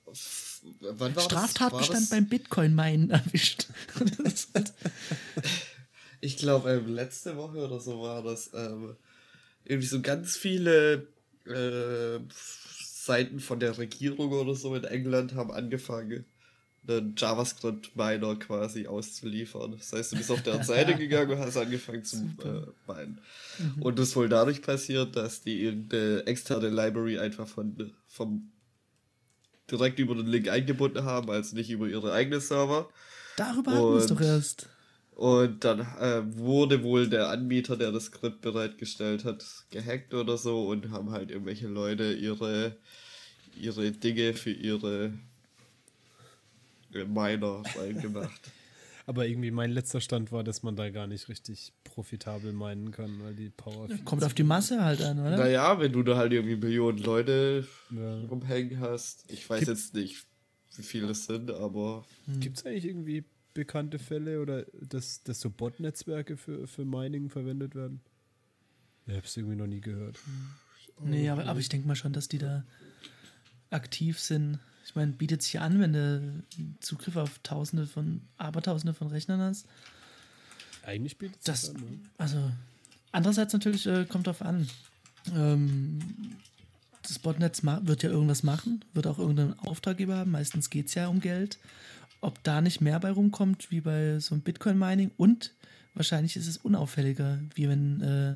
[0.80, 2.10] Wann war Straftatbestand das?
[2.10, 3.68] Beim Bitcoin-Meinen erwischt.
[4.54, 4.74] halt,
[6.22, 8.50] Ich glaube, ähm, letzte Woche oder so war das.
[8.54, 8.96] Ähm,
[9.64, 11.08] irgendwie so ganz viele
[11.46, 16.26] äh, Seiten von der Regierung oder so in England haben angefangen,
[16.88, 19.72] einen JavaScript-Miner quasi auszuliefern.
[19.78, 23.20] Das heißt, du bist auf der Seite gegangen und hast angefangen zu äh, minen.
[23.80, 28.52] Und das ist wohl dadurch passiert, dass die irgendeine externe Library einfach von, vom
[29.70, 32.90] direkt über den Link eingebunden haben, also nicht über ihre eigenen Server.
[33.38, 34.70] darüber hatten wir es Und- doch erst.
[35.18, 40.68] Und dann äh, wurde wohl der Anbieter, der das Skript bereitgestellt hat, gehackt oder so
[40.68, 42.76] und haben halt irgendwelche Leute ihre,
[43.58, 45.14] ihre Dinge für ihre
[46.92, 48.52] Miner reingemacht.
[49.08, 53.22] Aber irgendwie mein letzter Stand war, dass man da gar nicht richtig profitabel meinen kann,
[53.22, 53.88] weil die Power.
[54.04, 55.38] Kommt auf die Masse halt an, oder?
[55.38, 58.16] naja, wenn du da halt irgendwie Millionen Leute Ja.
[58.22, 59.32] rumhängen hast.
[59.32, 60.26] Ich weiß Gibt- jetzt nicht,
[60.78, 62.04] wie viele es sind, aber
[62.40, 63.24] Gibt es eigentlich irgendwie
[63.54, 68.02] bekannte Fälle oder dass, dass so Bot-Netzwerke für, für Mining verwendet werden?
[69.06, 70.18] Ich habe es irgendwie noch nie gehört.
[71.04, 72.66] Nee, aber, aber ich denke mal schon, dass die da
[73.70, 74.58] aktiv sind.
[74.86, 76.44] Ich meine, bietet sich an, wenn du
[76.80, 79.66] Zugriff auf Tausende von, Abertausende von Rechnern hast.
[80.84, 81.76] Eigentlich bietet es Das, an.
[81.82, 82.00] Ne?
[82.20, 82.52] also,
[83.12, 84.70] andererseits natürlich äh, kommt drauf an.
[85.34, 86.00] Ähm,
[87.02, 90.32] das Botnetz wird ja irgendwas machen, wird auch irgendeinen Auftraggeber haben.
[90.32, 91.58] Meistens geht es ja um Geld.
[92.22, 95.52] Ob da nicht mehr bei rumkommt, wie bei so einem Bitcoin-Mining und
[95.96, 98.36] wahrscheinlich ist es unauffälliger, wie wenn äh,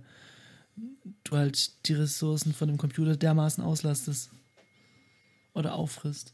[1.24, 4.32] du halt die Ressourcen von dem Computer dermaßen auslastest
[5.54, 6.34] oder auffrisst.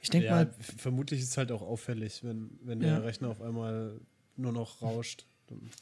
[0.00, 2.96] Ich denke Ja, mal, vermutlich ist es halt auch auffällig, wenn, wenn Ja.
[2.96, 4.00] der Rechner auf einmal
[4.36, 5.26] nur noch rauscht.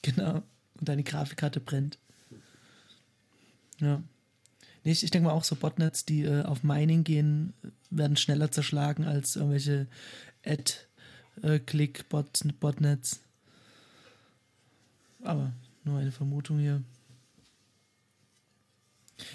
[0.02, 0.42] Genau.
[0.78, 1.98] Und deine Grafikkarte brennt.
[3.80, 4.02] Ja.
[4.84, 7.52] Nee, ich, ich denke mal auch so Botnets, die äh, auf Mining gehen,
[7.90, 9.86] werden schneller zerschlagen als irgendwelche
[10.44, 13.20] Ad-Click-Botnets.
[15.22, 15.52] Aber
[15.84, 16.82] nur eine Vermutung hier.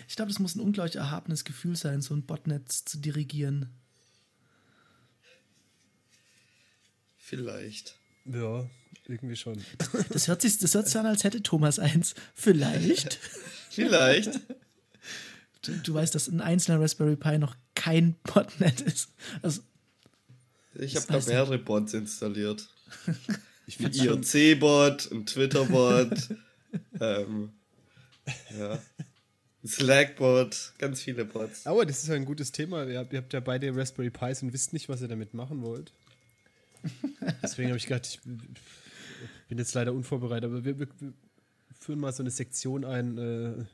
[0.07, 3.69] Ich glaube, das muss ein unglaublich erhabenes Gefühl sein, so ein Botnetz zu dirigieren.
[7.31, 7.95] Vielleicht.
[8.25, 8.69] Ja,
[9.07, 9.57] irgendwie schon.
[10.09, 12.13] Das hört sich, das hört sich an, als hätte Thomas eins.
[12.35, 13.19] Vielleicht.
[13.69, 14.41] Vielleicht.
[15.61, 19.11] Du, du weißt, dass ein einzelner Raspberry Pi noch kein Botnet ist.
[19.41, 19.61] Also,
[20.73, 22.67] Ich habe da mehrere Bots installiert.
[23.67, 26.35] ich Ein IRC-Bot, ein Twitter-Bot,
[26.99, 27.53] ähm,
[28.59, 28.73] ja,
[29.63, 31.65] ein Slack-Bot, ganz viele Bots.
[31.65, 32.85] aber das ist ja ein gutes Thema.
[32.85, 35.61] Ihr habt, ihr habt ja beide Raspberry Pis und wisst nicht, was ihr damit machen
[35.61, 35.93] wollt.
[37.43, 41.13] Deswegen habe ich gedacht, ich bin jetzt leider unvorbereitet, aber wir, wir, wir
[41.79, 43.65] führen mal so eine Sektion ein, äh,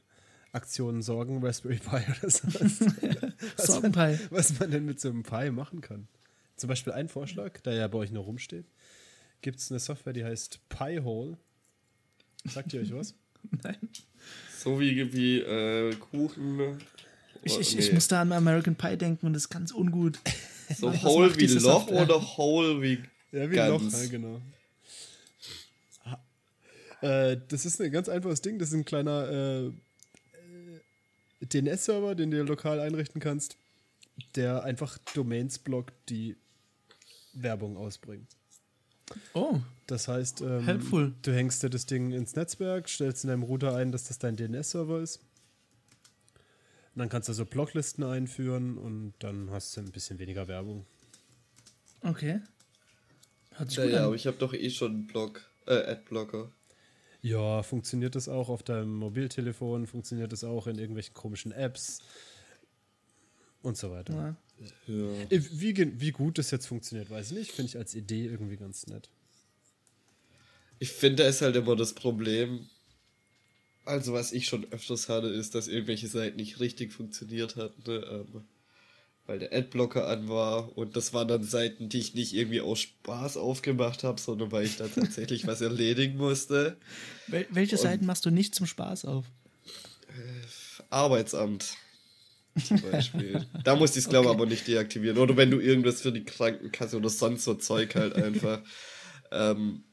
[0.57, 2.79] Aktionen Sorgen, Raspberry Pi oder sowas.
[3.57, 6.07] was, man, was man denn mit so einem Pi machen kann.
[6.55, 8.65] Zum Beispiel ein Vorschlag, der ja bei euch noch rumsteht.
[9.41, 11.37] Gibt es eine Software, die heißt Pi-Hole.
[12.45, 13.13] Sagt ihr euch was?
[13.63, 13.77] Nein.
[14.57, 16.79] So wie, wie äh, Kuchen.
[17.43, 17.81] Ich, ich, nee.
[17.81, 20.19] ich muss da an American Pie denken und das ist ganz ungut.
[20.75, 22.01] So Was Hole wie Loch Software?
[22.03, 24.03] oder Hole wie Ja, wie ein Loch, Ganz.
[24.03, 24.41] ja, genau.
[27.01, 28.57] Äh, das ist ein ganz einfaches Ding.
[28.59, 29.71] Das ist ein kleiner äh, äh,
[31.41, 33.55] DNS-Server, den du lokal einrichten kannst,
[34.35, 36.35] der einfach Domains blockt, die
[37.33, 38.27] Werbung ausbringen.
[39.33, 41.13] Oh, Das heißt, ähm, Helpful.
[41.21, 44.35] du hängst dir das Ding ins Netzwerk, stellst in deinem Router ein, dass das dein
[44.35, 45.19] DNS-Server ist.
[46.97, 50.87] Und dann kannst du so Blocklisten einführen und dann hast du ein bisschen weniger Werbung.
[52.01, 52.41] okay.
[53.51, 54.05] Hört sich Ja, gut ja, an.
[54.05, 56.51] aber ich habe doch eh schon einen Block, äh, Adblocker.
[57.21, 61.99] Ja, funktioniert das auch auf deinem Mobiltelefon, funktioniert das auch in irgendwelchen komischen Apps
[63.61, 64.35] und so weiter.
[64.57, 64.65] Ja.
[64.87, 65.21] Ja.
[65.29, 67.51] Äh, Wie, wie gut das jetzt funktioniert, weiß ich nicht.
[67.51, 69.07] Finde ich als Idee irgendwie ganz nett.
[70.79, 72.67] Ich finde, da ist halt immer das Problem.
[73.87, 78.05] Also, was ich schon öfters hatte, ist, dass irgendwelche Seiten nicht richtig funktioniert hatten, ne?
[78.11, 78.43] ähm,
[79.25, 80.77] weil der Adblocker an war.
[80.77, 84.65] Und das waren dann Seiten, die ich nicht irgendwie aus Spaß aufgemacht habe, sondern weil
[84.65, 86.77] ich da tatsächlich was erledigen musste.
[87.27, 89.25] Wel welche Seiten machst du nicht zum Spaß auf?
[90.89, 91.75] Arbeitsamt.
[92.65, 93.45] Zum Beispiel.
[93.63, 94.37] da musste ich es, glaube ich, Okay.
[94.41, 95.17] aber nicht deaktivieren.
[95.17, 98.61] Oder wenn du irgendwas für die Krankenkasse oder sonst so Zeug halt einfach.
[99.31, 99.83] ähm,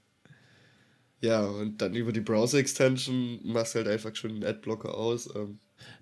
[1.24, 5.34] ja, und dann über die Browser-Extension machst du halt einfach schon den Adblocker aus.
[5.34, 5.58] Ähm,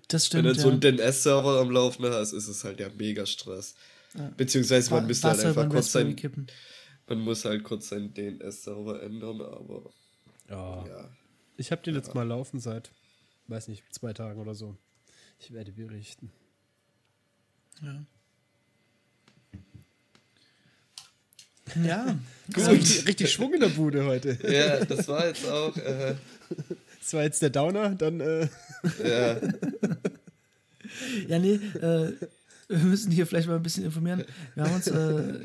[0.07, 0.57] Das wenn stimmt.
[0.57, 0.73] du so ja.
[0.73, 3.75] einen DNS-Server am Laufen hast, ist es halt ja mega Stress.
[4.37, 6.47] Beziehungsweise man Wa- müsste halt einfach kurz sein, kippen.
[7.07, 9.89] man muss halt kurz seinen DNS-Server ändern, aber
[10.49, 10.85] Ja.
[10.87, 11.09] ja.
[11.57, 12.91] Ich habe den jetzt mal laufen seit,
[13.47, 14.75] weiß nicht, zwei Tagen oder so.
[15.39, 16.31] Ich werde berichten.
[17.81, 18.05] Ja.
[21.83, 22.17] Ja,
[22.51, 22.67] Gut.
[22.67, 24.37] Richtig, richtig Schwung in der Bude heute.
[24.43, 26.15] Ja, das war jetzt auch, äh,
[26.99, 28.47] Das war jetzt der Downer, dann äh,
[29.03, 29.37] ja,
[31.27, 32.13] ja, nee, äh,
[32.67, 34.23] wir müssen hier vielleicht mal ein bisschen informieren.
[34.55, 35.39] Wir haben uns äh,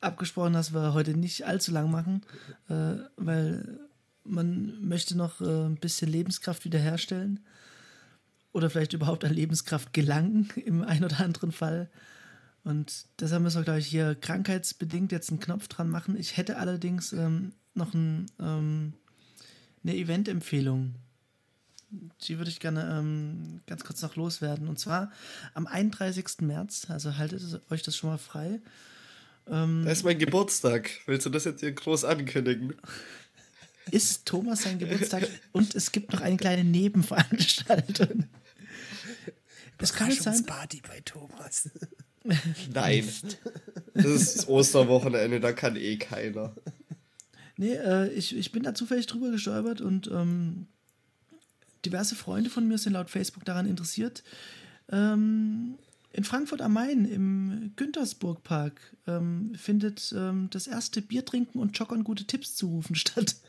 [0.00, 2.22] abgesprochen, dass wir heute nicht allzu lang machen,
[2.68, 3.78] äh, weil
[4.24, 7.40] man möchte noch äh, ein bisschen Lebenskraft wiederherstellen
[8.52, 11.88] oder vielleicht überhaupt an Lebenskraft gelangen im ein oder anderen Fall.
[12.64, 16.16] Und deshalb müssen wir, glaube ich, hier krankheitsbedingt jetzt einen Knopf dran machen.
[16.18, 18.94] Ich hätte allerdings ähm, noch ein, ähm,
[19.82, 20.94] eine Event-Empfehlung.
[22.22, 24.66] Die würde ich gerne ähm, ganz kurz noch loswerden.
[24.68, 25.12] Und zwar
[25.52, 26.40] am 31.
[26.40, 28.60] März, also haltet euch das schon mal frei.
[29.84, 30.90] da ist mein Geburtstag.
[31.04, 32.74] Willst du das jetzt hier groß ankündigen?
[33.90, 38.24] Ist Thomas sein Geburtstag und es gibt noch eine kleine Nebenveranstaltung.
[39.76, 41.68] Es kann sein, Party bei Thomas.
[42.72, 43.08] Nein.
[43.92, 46.54] Das ist Osterwochenende, da kann eh keiner.
[47.56, 50.66] Nee, äh, ich, ich bin da zufällig drüber gestolpert und ähm,
[51.84, 54.24] diverse Freunde von mir sind laut Facebook daran interessiert.
[54.90, 55.76] Ähm,
[56.12, 62.04] in Frankfurt am Main im Güntersburg-Park ähm, findet ähm, das erste Bier trinken und Joggern
[62.04, 63.36] gute Tipps zu rufen statt.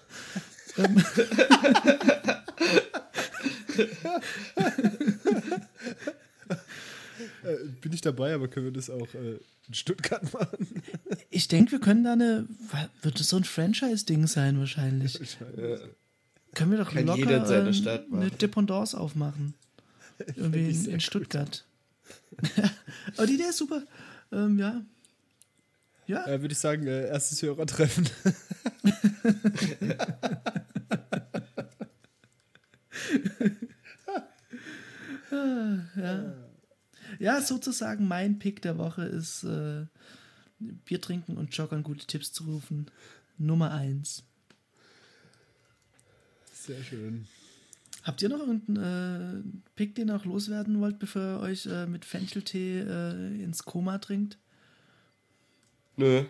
[7.45, 10.81] Äh, bin ich dabei, aber können wir das auch äh, in Stuttgart machen?
[11.29, 12.47] ich denke, wir können da eine.
[13.01, 15.19] Wird das so ein Franchise-Ding sein, wahrscheinlich?
[16.53, 18.37] Können wir doch Kann locker jeder in seiner ähm, Stadt eine machen.
[18.37, 19.53] Dependance aufmachen.
[20.35, 20.99] Irgendwie in, in.
[20.99, 21.65] Stuttgart.
[23.17, 23.83] Aber die Idee ist super.
[24.31, 24.81] Ähm, ja.
[26.07, 28.07] Ja, Äh, Würde ich sagen, äh, erstes Hörertreffen.
[35.95, 36.34] ja,
[37.41, 39.85] sozusagen mein Pick der Woche ist äh,
[40.59, 42.89] Bier trinken und Joggern gute Tipps zu rufen.
[43.37, 44.23] Nummer eins.
[46.53, 47.27] Sehr schön.
[48.03, 51.87] Habt ihr noch irgendeinen äh, Pick, den ihr noch loswerden wollt, bevor ihr euch äh,
[51.87, 54.37] mit Fencheltee äh, ins Koma trinkt?
[55.97, 56.25] Nö.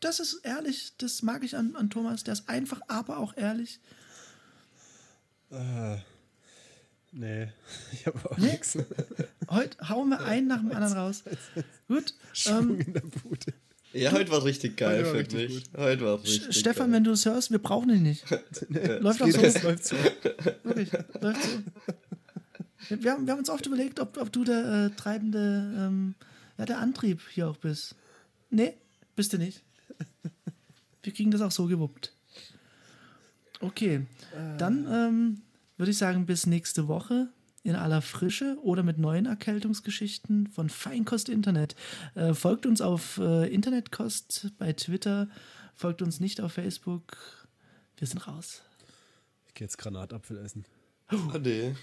[0.00, 2.22] Das ist ehrlich, das mag ich an, an Thomas.
[2.22, 3.80] Der ist einfach, aber auch ehrlich.
[5.50, 5.98] Äh,
[7.16, 7.48] nee,
[7.92, 8.50] ich habe auch Nee?
[8.52, 8.78] nichts.
[9.50, 11.22] Heute hauen wir einen nach dem anderen raus.
[11.88, 13.52] Gut, Schwung ähm, in der Bude.
[13.92, 15.64] Ja, heute war richtig geil, finde ich.
[15.76, 16.96] Heute war richtig Stefan, geil.
[16.96, 18.24] wenn du es hörst, wir brauchen dich nicht.
[19.00, 19.40] läuft auch so.
[19.40, 19.96] läuft so.
[20.64, 21.48] Wirklich, läuft so.
[22.88, 26.14] Wir, wir, haben, wir haben uns oft überlegt, ob, ob du der äh, treibende, ähm,
[26.58, 27.94] ja, der Antrieb hier auch bist.
[28.50, 28.74] Nee,
[29.14, 29.62] bist du nicht.
[31.02, 32.12] Wir kriegen das auch so gewuppt.
[33.60, 34.04] Okay,
[34.58, 35.42] dann ähm,
[35.76, 37.28] würde ich sagen, bis nächste Woche
[37.62, 41.74] in aller Frische oder mit neuen Erkältungsgeschichten von Feinkost Internet.
[42.14, 45.28] Äh, folgt uns auf äh, Internetkost bei Twitter,
[45.74, 47.16] folgt uns nicht auf Facebook.
[47.96, 48.62] Wir sind raus.
[49.48, 50.64] Ich gehe jetzt Granatapfel essen.
[51.12, 51.74] Oh, nee.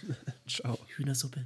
[0.48, 0.78] Ciao.
[0.96, 1.46] Hühnersuppe.